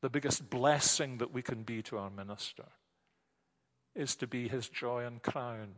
The 0.00 0.10
biggest 0.10 0.48
blessing 0.48 1.18
that 1.18 1.32
we 1.32 1.42
can 1.42 1.62
be 1.62 1.82
to 1.82 1.98
our 1.98 2.10
minister 2.10 2.66
is 3.94 4.16
to 4.16 4.26
be 4.26 4.48
his 4.48 4.68
joy 4.68 5.04
and 5.04 5.22
crown. 5.22 5.74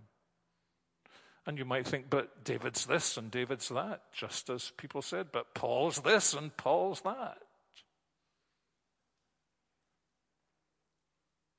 And 1.47 1.59
you 1.59 1.65
might 1.65 1.87
think, 1.87 2.11
but 2.11 2.45
David's 2.45 2.87
this 2.87 3.17
and 3.17 3.31
David's 3.31 3.69
that, 3.69 4.03
just 4.13 4.51
as 4.51 4.73
people 4.77 5.01
said, 5.01 5.29
but 5.33 5.55
Paul's 5.55 6.01
this 6.01 6.35
and 6.35 6.57
Paul's 6.57 7.01
that. 7.03 7.39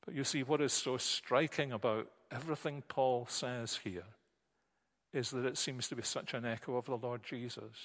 But 0.07 0.15
you 0.15 0.23
see, 0.23 0.41
what 0.41 0.61
is 0.61 0.71
so 0.71 0.95
striking 0.95 1.73
about 1.73 2.07
everything 2.31 2.81
Paul 2.87 3.27
says 3.29 3.81
here 3.83 4.05
is 5.11 5.31
that 5.31 5.45
it 5.45 5.57
seems 5.57 5.89
to 5.89 5.97
be 5.97 6.01
such 6.01 6.33
an 6.33 6.45
echo 6.45 6.77
of 6.77 6.85
the 6.85 6.95
Lord 6.95 7.23
Jesus 7.23 7.75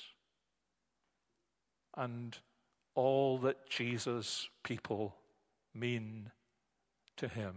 and 1.97 2.39
all 2.95 3.39
that 3.39 3.69
Jesus' 3.69 4.49
people 4.63 5.17
mean 5.75 6.31
to 7.17 7.27
him. 7.27 7.55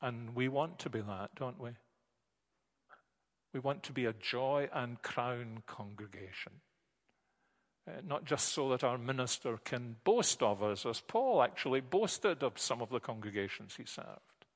And 0.00 0.34
we 0.34 0.48
want 0.48 0.80
to 0.80 0.90
be 0.90 1.02
that, 1.02 1.36
don't 1.36 1.60
we? 1.60 1.70
We 3.54 3.60
want 3.60 3.84
to 3.84 3.92
be 3.92 4.06
a 4.06 4.12
joy 4.12 4.68
and 4.72 5.00
crown 5.02 5.62
congregation. 5.68 6.54
Uh, 7.88 7.94
not 8.06 8.24
just 8.24 8.50
so 8.50 8.68
that 8.68 8.84
our 8.84 8.96
minister 8.96 9.58
can 9.64 9.96
boast 10.04 10.40
of 10.40 10.62
us, 10.62 10.86
as 10.86 11.00
Paul 11.00 11.42
actually 11.42 11.80
boasted 11.80 12.44
of 12.44 12.56
some 12.56 12.80
of 12.80 12.90
the 12.90 13.00
congregations 13.00 13.74
he 13.76 13.84
served, 13.84 14.46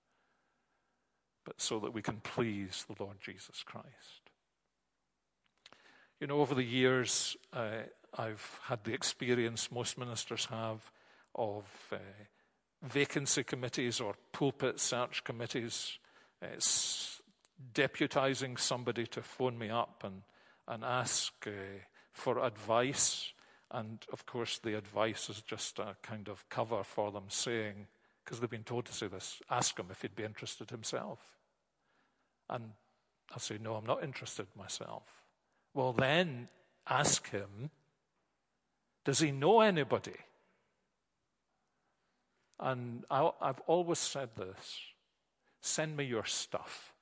but 1.45 1.61
so 1.61 1.81
that 1.81 1.93
we 1.93 2.03
can 2.03 2.21
please 2.21 2.85
the 2.87 3.03
Lord 3.03 3.17
Jesus 3.21 3.65
Christ. 3.65 4.31
You 6.21 6.29
know, 6.29 6.41
over 6.41 6.55
the 6.55 6.63
years, 6.63 7.37
uh, 7.53 7.83
I've 8.17 8.61
had 8.63 8.85
the 8.85 8.95
experience 8.95 9.73
most 9.73 9.99
ministers 9.99 10.47
have 10.47 10.91
of 11.35 11.65
uh, 11.93 11.97
vacancy 12.83 13.43
committees 13.43 14.01
or 14.01 14.15
pulpit 14.33 14.79
search 14.79 15.25
committees. 15.25 15.99
It's 16.41 17.21
deputizing 17.75 18.59
somebody 18.59 19.07
to 19.09 19.21
phone 19.21 19.59
me 19.59 19.69
up 19.69 20.05
and, 20.05 20.23
and 20.69 20.85
ask 20.85 21.33
uh, 21.47 21.51
for 22.17 22.45
advice. 22.45 23.33
And 23.71 23.99
of 24.13 24.27
course, 24.27 24.59
the 24.59 24.77
advice 24.77 25.29
is 25.29 25.43
just 25.43 25.79
a 25.79 25.97
kind 26.03 26.29
of 26.29 26.49
cover 26.49 26.83
for 26.83 27.13
them 27.13 27.25
saying, 27.29 27.87
because 28.25 28.41
they've 28.41 28.51
been 28.51 28.65
told 28.65 28.87
to 28.87 28.93
say 28.93 29.07
this, 29.07 29.41
ask 29.51 29.79
him 29.79 29.87
if 29.91 30.03
he'd 30.03 30.17
be 30.17 30.25
interested 30.25 30.71
himself. 30.71 31.19
And 32.49 32.73
I 33.35 33.39
say, 33.39 33.59
no, 33.63 33.75
I'm 33.75 33.87
not 33.87 34.03
interested 34.03 34.47
myself. 34.57 35.03
Well, 35.75 35.93
then 35.93 36.49
ask 36.89 37.29
him, 37.31 37.71
does 39.05 39.19
he 39.19 39.31
know 39.31 39.61
anybody? 39.61 40.17
And 42.59 43.05
I, 43.11 43.31
have 43.43 43.61
always 43.67 43.99
said 43.99 44.31
this 44.37 44.81
send 45.61 45.97
me 45.97 46.05
your 46.05 46.25
stuff. 46.25 46.95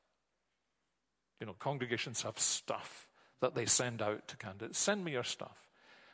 You 1.38 1.46
know, 1.46 1.55
congregations 1.59 2.22
have 2.22 2.38
stuff 2.38 3.03
that 3.44 3.54
they 3.54 3.66
send 3.66 4.00
out 4.00 4.26
to 4.26 4.38
candidates. 4.38 4.78
Send 4.78 5.04
me 5.04 5.12
your 5.12 5.22
stuff. 5.22 5.68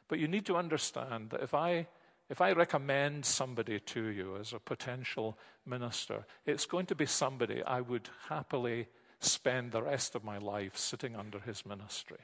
But 0.09 0.19
you 0.19 0.27
need 0.27 0.47
to 0.47 0.57
understand 0.57 1.31
that 1.31 1.43
if 1.43 1.55
I 1.55 1.87
if 2.29 2.41
I 2.41 2.53
recommend 2.53 3.25
somebody 3.25 3.79
to 3.81 4.07
you 4.07 4.37
as 4.37 4.53
a 4.53 4.59
potential 4.59 5.37
minister, 5.67 6.27
it's 6.47 6.67
going 6.67 6.87
to 6.87 6.95
be 6.95 7.07
somebody 7.07 7.63
I 7.63 7.81
would 7.81 8.09
happily 8.29 8.89
spend 9.21 9.73
the 9.73 9.83
rest 9.83 10.15
of 10.15 10.25
my 10.25 10.39
life 10.39 10.77
sitting 10.77 11.17
under 11.17 11.41
his 11.41 11.65
ministry. 11.67 12.21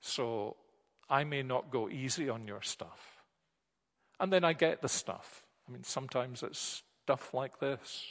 So 0.00 0.56
I 1.08 1.24
may 1.24 1.42
not 1.42 1.70
go 1.70 1.88
easy 1.88 2.28
on 2.28 2.46
your 2.46 2.62
stuff. 2.62 3.22
And 4.18 4.32
then 4.32 4.44
I 4.44 4.52
get 4.52 4.82
the 4.82 4.88
stuff. 4.88 5.46
I 5.68 5.72
mean, 5.72 5.84
sometimes 5.84 6.42
it's 6.42 6.82
stuff 7.04 7.34
like 7.34 7.60
this. 7.60 8.04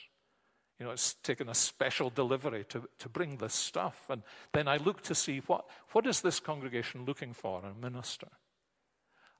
You 0.79 0.85
know, 0.85 0.91
it's 0.91 1.13
taken 1.15 1.47
a 1.47 1.55
special 1.55 2.09
delivery 2.09 2.65
to, 2.69 2.83
to 2.99 3.09
bring 3.09 3.37
this 3.37 3.53
stuff. 3.53 4.05
And 4.09 4.23
then 4.51 4.67
I 4.67 4.77
look 4.77 5.01
to 5.03 5.15
see 5.15 5.41
what, 5.47 5.65
what 5.91 6.05
is 6.05 6.21
this 6.21 6.39
congregation 6.39 7.05
looking 7.05 7.33
for 7.33 7.61
in 7.63 7.71
a 7.71 7.89
minister? 7.89 8.27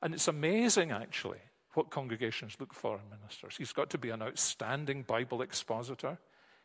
And 0.02 0.13
it's 0.13 0.28
amazing, 0.28 0.91
actually, 0.91 1.39
what 1.74 1.89
congregations 1.89 2.56
look 2.60 2.74
for 2.74 2.98
in 2.98 3.10
ministers. 3.10 3.56
He's 3.58 3.74
got 3.74 3.89
to 3.89 3.98
be 3.98 4.12
an 4.12 4.21
outstanding 4.21 5.04
Bible 5.04 5.41
expositor. 5.41 6.17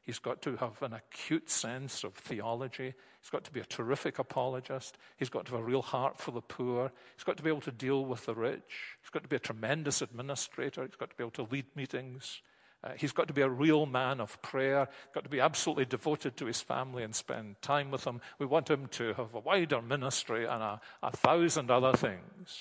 He's 0.02 0.18
got 0.18 0.40
to 0.42 0.56
have 0.56 0.80
an 0.83 0.94
acute 0.94 1.50
sense 1.50 2.04
of 2.04 2.14
theology. 2.14 2.94
He's 3.20 3.30
got 3.30 3.44
to 3.44 3.50
be 3.50 3.61
a 3.61 3.64
terrific 3.64 4.18
apologist. 4.18 4.96
He's 5.16 5.28
got 5.28 5.46
to 5.46 5.52
have 5.52 5.61
a 5.61 5.64
real 5.64 5.83
heart 5.83 6.16
for 6.18 6.30
the 6.30 6.40
poor. 6.40 6.92
He's 7.16 7.24
got 7.24 7.37
to 7.37 7.42
be 7.42 7.50
able 7.50 7.61
to 7.62 7.72
deal 7.72 8.04
with 8.04 8.24
the 8.24 8.35
rich. 8.35 8.96
He's 9.02 9.11
got 9.11 9.22
to 9.24 9.28
be 9.28 9.37
a 9.37 9.40
tremendous 9.40 10.00
administrator. 10.00 10.87
He's 10.87 10.96
got 10.96 11.11
to 11.11 11.16
be 11.16 11.24
able 11.24 11.33
to 11.33 11.48
lead 11.50 11.66
meetings. 11.74 12.40
Uh, 12.82 12.92
he's 12.96 13.12
got 13.12 13.28
to 13.28 13.34
be 13.34 13.42
a 13.42 13.48
real 13.48 13.84
man 13.84 14.20
of 14.20 14.40
prayer, 14.40 14.88
got 15.12 15.22
to 15.24 15.30
be 15.30 15.40
absolutely 15.40 15.84
devoted 15.84 16.36
to 16.36 16.46
his 16.46 16.62
family 16.62 17.02
and 17.02 17.14
spend 17.14 17.60
time 17.60 17.90
with 17.90 18.04
them. 18.04 18.20
We 18.38 18.46
want 18.46 18.70
him 18.70 18.88
to 18.92 19.12
have 19.14 19.34
a 19.34 19.40
wider 19.40 19.82
ministry 19.82 20.46
and 20.46 20.62
a, 20.62 20.80
a 21.02 21.12
thousand 21.12 21.70
other 21.70 21.92
things. 21.92 22.58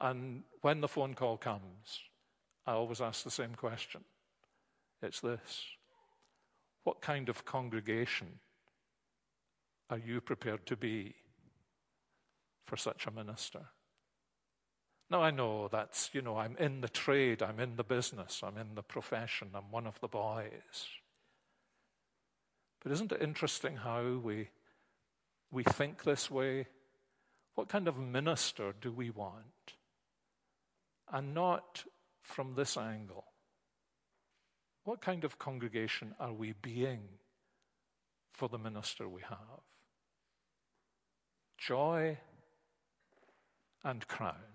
And 0.00 0.44
when 0.62 0.80
the 0.80 0.88
phone 0.88 1.14
call 1.14 1.36
comes, 1.36 2.00
I 2.66 2.72
always 2.72 3.00
ask 3.00 3.24
the 3.24 3.30
same 3.30 3.54
question. 3.54 4.02
It's 5.02 5.20
this 5.20 5.64
what 6.84 7.00
kind 7.00 7.28
of 7.28 7.44
congregation 7.44 8.40
are 9.90 9.98
you 9.98 10.20
prepared 10.20 10.66
to 10.66 10.76
be 10.76 11.14
for 12.66 12.76
such 12.76 13.06
a 13.06 13.10
minister? 13.10 13.60
Now, 15.12 15.22
I 15.22 15.30
know 15.30 15.68
that's, 15.68 16.08
you 16.14 16.22
know, 16.22 16.38
I'm 16.38 16.56
in 16.56 16.80
the 16.80 16.88
trade, 16.88 17.42
I'm 17.42 17.60
in 17.60 17.76
the 17.76 17.84
business, 17.84 18.40
I'm 18.42 18.56
in 18.56 18.74
the 18.74 18.82
profession, 18.82 19.50
I'm 19.54 19.70
one 19.70 19.86
of 19.86 20.00
the 20.00 20.08
boys. 20.08 20.88
But 22.82 22.92
isn't 22.92 23.12
it 23.12 23.20
interesting 23.20 23.76
how 23.76 24.22
we, 24.24 24.48
we 25.50 25.64
think 25.64 26.04
this 26.04 26.30
way? 26.30 26.66
What 27.56 27.68
kind 27.68 27.88
of 27.88 27.98
minister 27.98 28.72
do 28.80 28.90
we 28.90 29.10
want? 29.10 29.74
And 31.12 31.34
not 31.34 31.84
from 32.22 32.54
this 32.54 32.78
angle. 32.78 33.26
What 34.84 35.02
kind 35.02 35.24
of 35.24 35.38
congregation 35.38 36.14
are 36.18 36.32
we 36.32 36.54
being 36.62 37.02
for 38.32 38.48
the 38.48 38.56
minister 38.56 39.06
we 39.06 39.20
have? 39.28 39.60
Joy 41.58 42.16
and 43.84 44.08
crown. 44.08 44.51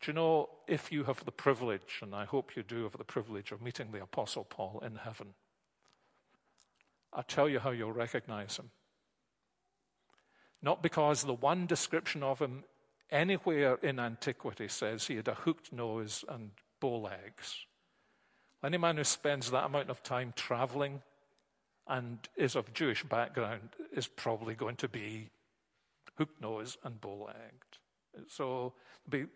Do 0.00 0.10
you 0.10 0.14
know, 0.14 0.48
if 0.66 0.92
you 0.92 1.04
have 1.04 1.24
the 1.24 1.32
privilege, 1.32 2.00
and 2.02 2.14
I 2.14 2.24
hope 2.24 2.56
you 2.56 2.62
do 2.62 2.84
have 2.84 2.96
the 2.96 3.04
privilege 3.04 3.50
of 3.50 3.60
meeting 3.60 3.90
the 3.90 4.02
Apostle 4.02 4.44
Paul 4.44 4.82
in 4.84 4.96
heaven, 4.96 5.34
I'll 7.12 7.24
tell 7.24 7.48
you 7.48 7.58
how 7.58 7.70
you'll 7.70 7.92
recognize 7.92 8.56
him. 8.58 8.70
Not 10.62 10.82
because 10.82 11.22
the 11.22 11.34
one 11.34 11.66
description 11.66 12.22
of 12.22 12.38
him 12.38 12.64
anywhere 13.10 13.76
in 13.76 13.98
antiquity 13.98 14.68
says 14.68 15.06
he 15.06 15.16
had 15.16 15.28
a 15.28 15.34
hooked 15.34 15.72
nose 15.72 16.24
and 16.28 16.50
bow 16.80 16.98
legs. 16.98 17.66
Any 18.62 18.76
man 18.76 18.96
who 18.96 19.04
spends 19.04 19.50
that 19.50 19.64
amount 19.64 19.88
of 19.88 20.02
time 20.02 20.32
traveling 20.36 21.02
and 21.86 22.18
is 22.36 22.54
of 22.54 22.74
Jewish 22.74 23.04
background 23.04 23.70
is 23.92 24.06
probably 24.06 24.54
going 24.54 24.76
to 24.76 24.88
be 24.88 25.30
hook 26.16 26.30
nosed 26.40 26.78
and 26.84 27.00
bow 27.00 27.26
legged. 27.26 28.28
So 28.28 28.74
be 29.08 29.26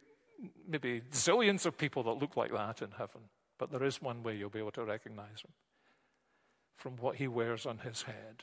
maybe 0.69 1.03
zillions 1.13 1.67
of 1.67 1.79
people 1.79 2.03
that 2.05 2.13
look 2.13 2.37
like 2.37 2.53
that 2.53 2.83
in 2.83 2.93
heaven, 2.93 3.23
but 3.59 3.71
there 3.71 3.85
is 3.85 4.03
one 4.03 4.23
way 4.23 4.37
you'll 4.37 4.51
be 4.51 4.59
able 4.59 4.73
to 4.73 4.85
recognize 4.85 5.41
him 5.43 5.53
from 6.77 6.97
what 6.97 7.17
he 7.17 7.29
wears 7.29 7.65
on 7.67 7.79
his 7.79 8.03
head. 8.03 8.43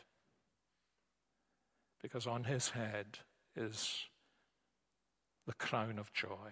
Because 2.01 2.25
on 2.25 2.45
his 2.45 2.69
head 2.69 3.19
is 3.55 4.05
the 5.45 5.53
crown 5.53 5.99
of 5.99 6.13
joy. 6.13 6.51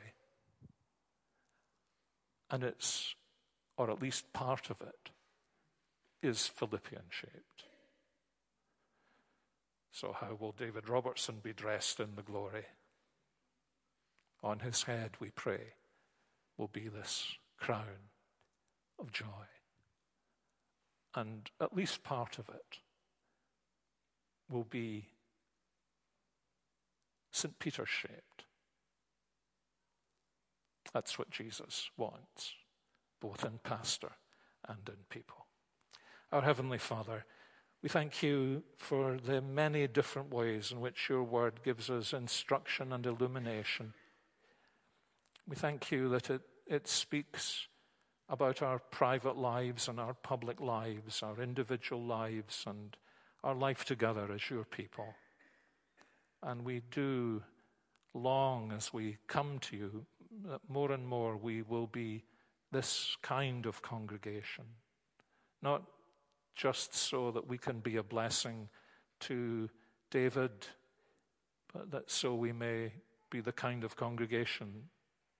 And 2.50 2.64
it's, 2.64 3.16
or 3.78 3.90
at 3.90 4.02
least 4.02 4.34
part 4.34 4.70
of 4.70 4.82
it, 4.82 5.12
is 6.22 6.48
Philippian 6.48 7.04
shaped. 7.10 7.64
So, 9.92 10.16
how 10.20 10.38
will 10.40 10.52
David 10.52 10.90
Robertson 10.90 11.38
be 11.42 11.54
dressed 11.54 12.00
in 12.00 12.16
the 12.16 12.22
glory? 12.22 12.66
On 14.48 14.60
his 14.60 14.84
head, 14.84 15.12
we 15.20 15.30
pray, 15.32 15.74
will 16.58 16.70
be 16.70 16.88
this 16.88 17.34
crown 17.60 18.08
of 18.98 19.12
joy. 19.12 19.26
And 21.14 21.52
at 21.60 21.76
least 21.76 22.02
part 22.02 22.40
of 22.40 22.48
it 22.48 22.78
will 24.50 24.64
be 24.64 25.10
St. 27.30 27.60
Peter 27.60 27.86
shaped. 27.86 28.46
That's 30.94 31.20
what 31.20 31.30
Jesus 31.30 31.92
wants, 31.98 32.54
both 33.20 33.44
in 33.44 33.60
pastor 33.66 34.14
and 34.66 34.80
in 34.88 35.04
people. 35.10 35.46
Our 36.32 36.44
Heavenly 36.44 36.78
Father, 36.78 37.26
we 37.84 37.90
thank 37.90 38.24
you 38.24 38.64
for 38.78 39.18
the 39.18 39.42
many 39.42 39.88
different 39.88 40.34
ways 40.34 40.72
in 40.72 40.80
which 40.80 41.10
your 41.10 41.24
word 41.24 41.60
gives 41.66 41.90
us 41.90 42.14
instruction 42.14 42.94
and 42.94 43.06
illumination. 43.06 43.94
We 45.48 45.56
thank 45.56 45.92
you 45.92 46.10
that 46.10 46.30
it, 46.30 46.42
it 46.68 46.88
speaks 46.88 47.68
about 48.28 48.62
our 48.62 48.80
private 48.80 49.38
lives 49.38 49.88
and 49.88 49.98
our 49.98 50.14
public 50.14 50.60
lives, 50.60 51.24
our 51.24 51.42
individual 51.42 52.04
lives, 52.04 52.66
and 52.68 52.98
our 53.46 53.56
life 53.56 53.86
together 53.86 54.30
as 54.34 54.50
your 54.50 54.66
people. 54.66 55.16
And 56.44 56.66
we 56.66 56.82
do 56.92 57.44
long 58.14 58.74
as 58.74 58.94
we 58.94 59.18
come 59.28 59.60
to 59.60 59.78
you 59.78 60.06
that 60.46 60.60
more 60.68 60.92
and 60.92 61.08
more 61.08 61.38
we 61.38 61.62
will 61.62 61.88
be 61.88 62.26
this 62.74 63.16
kind 63.22 63.66
of 63.66 63.82
congregation. 63.82 64.66
Not 65.62 65.84
just 66.56 66.94
so 66.94 67.32
that 67.32 67.48
we 67.48 67.58
can 67.58 67.80
be 67.80 67.96
a 67.96 68.04
blessing 68.04 68.68
to 69.22 69.70
David, 70.12 70.52
but 71.74 71.90
that 71.92 72.12
so 72.12 72.36
we 72.36 72.52
may 72.52 72.92
be 73.30 73.40
the 73.40 73.54
kind 73.54 73.86
of 73.86 73.96
congregation 73.96 74.90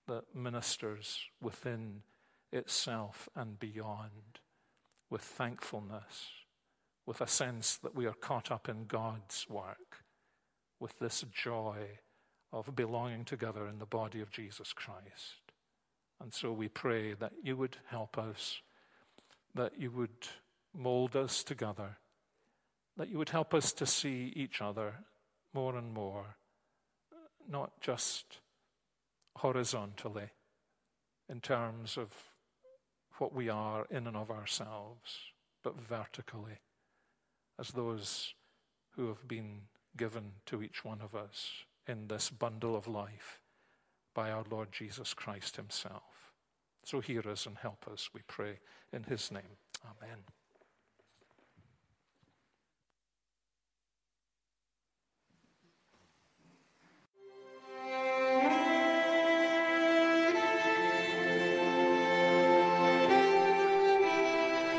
that 0.08 0.34
ministers 0.34 1.20
within 1.40 2.02
itself 2.52 3.28
and 3.36 3.58
beyond 3.58 4.40
with 5.10 5.22
thankfulness, 5.22 6.30
with 7.06 7.20
a 7.20 7.26
sense 7.26 7.76
that 7.76 7.94
we 7.94 8.06
are 8.06 8.14
caught 8.14 8.50
up 8.50 8.68
in 8.68 8.86
God's 8.86 9.46
work, 9.48 10.04
with 10.80 10.98
this 10.98 11.24
joy 11.32 11.98
of 12.52 12.74
belonging 12.74 13.24
together 13.24 13.66
in 13.66 13.78
the 13.78 13.86
body 13.86 14.20
of 14.20 14.30
Jesus 14.30 14.72
Christ. 14.72 15.52
And 16.20 16.32
so 16.32 16.52
we 16.52 16.68
pray 16.68 17.14
that 17.14 17.32
you 17.42 17.56
would 17.56 17.76
help 17.86 18.18
us, 18.18 18.60
that 19.54 19.78
you 19.78 19.90
would 19.90 20.28
mold 20.76 21.16
us 21.16 21.44
together, 21.44 21.98
that 22.96 23.08
you 23.08 23.18
would 23.18 23.30
help 23.30 23.54
us 23.54 23.72
to 23.74 23.86
see 23.86 24.32
each 24.34 24.60
other 24.60 24.94
more 25.54 25.76
and 25.76 25.92
more, 25.92 26.36
not 27.48 27.80
just 27.80 28.38
horizontally 29.38 30.30
in 31.28 31.40
terms 31.40 31.96
of 31.96 32.08
what 33.18 33.34
we 33.34 33.48
are 33.48 33.86
in 33.90 34.06
and 34.06 34.16
of 34.16 34.30
ourselves, 34.30 35.32
but 35.62 35.80
vertically 35.80 36.60
as 37.58 37.68
those 37.68 38.34
who 38.96 39.08
have 39.08 39.26
been 39.26 39.62
given 39.96 40.32
to 40.46 40.62
each 40.62 40.84
one 40.84 41.00
of 41.00 41.14
us 41.14 41.50
in 41.86 42.06
this 42.08 42.30
bundle 42.30 42.76
of 42.76 42.86
life 42.86 43.40
by 44.14 44.30
our 44.30 44.44
Lord 44.50 44.68
Jesus 44.72 45.14
Christ 45.14 45.56
Himself. 45.56 46.32
So 46.84 47.00
hear 47.00 47.28
us 47.28 47.46
and 47.46 47.56
help 47.56 47.86
us, 47.88 48.10
we 48.14 48.20
pray, 48.26 48.58
in 48.92 49.04
His 49.04 49.30
name. 49.30 49.58
Amen. 49.84 50.37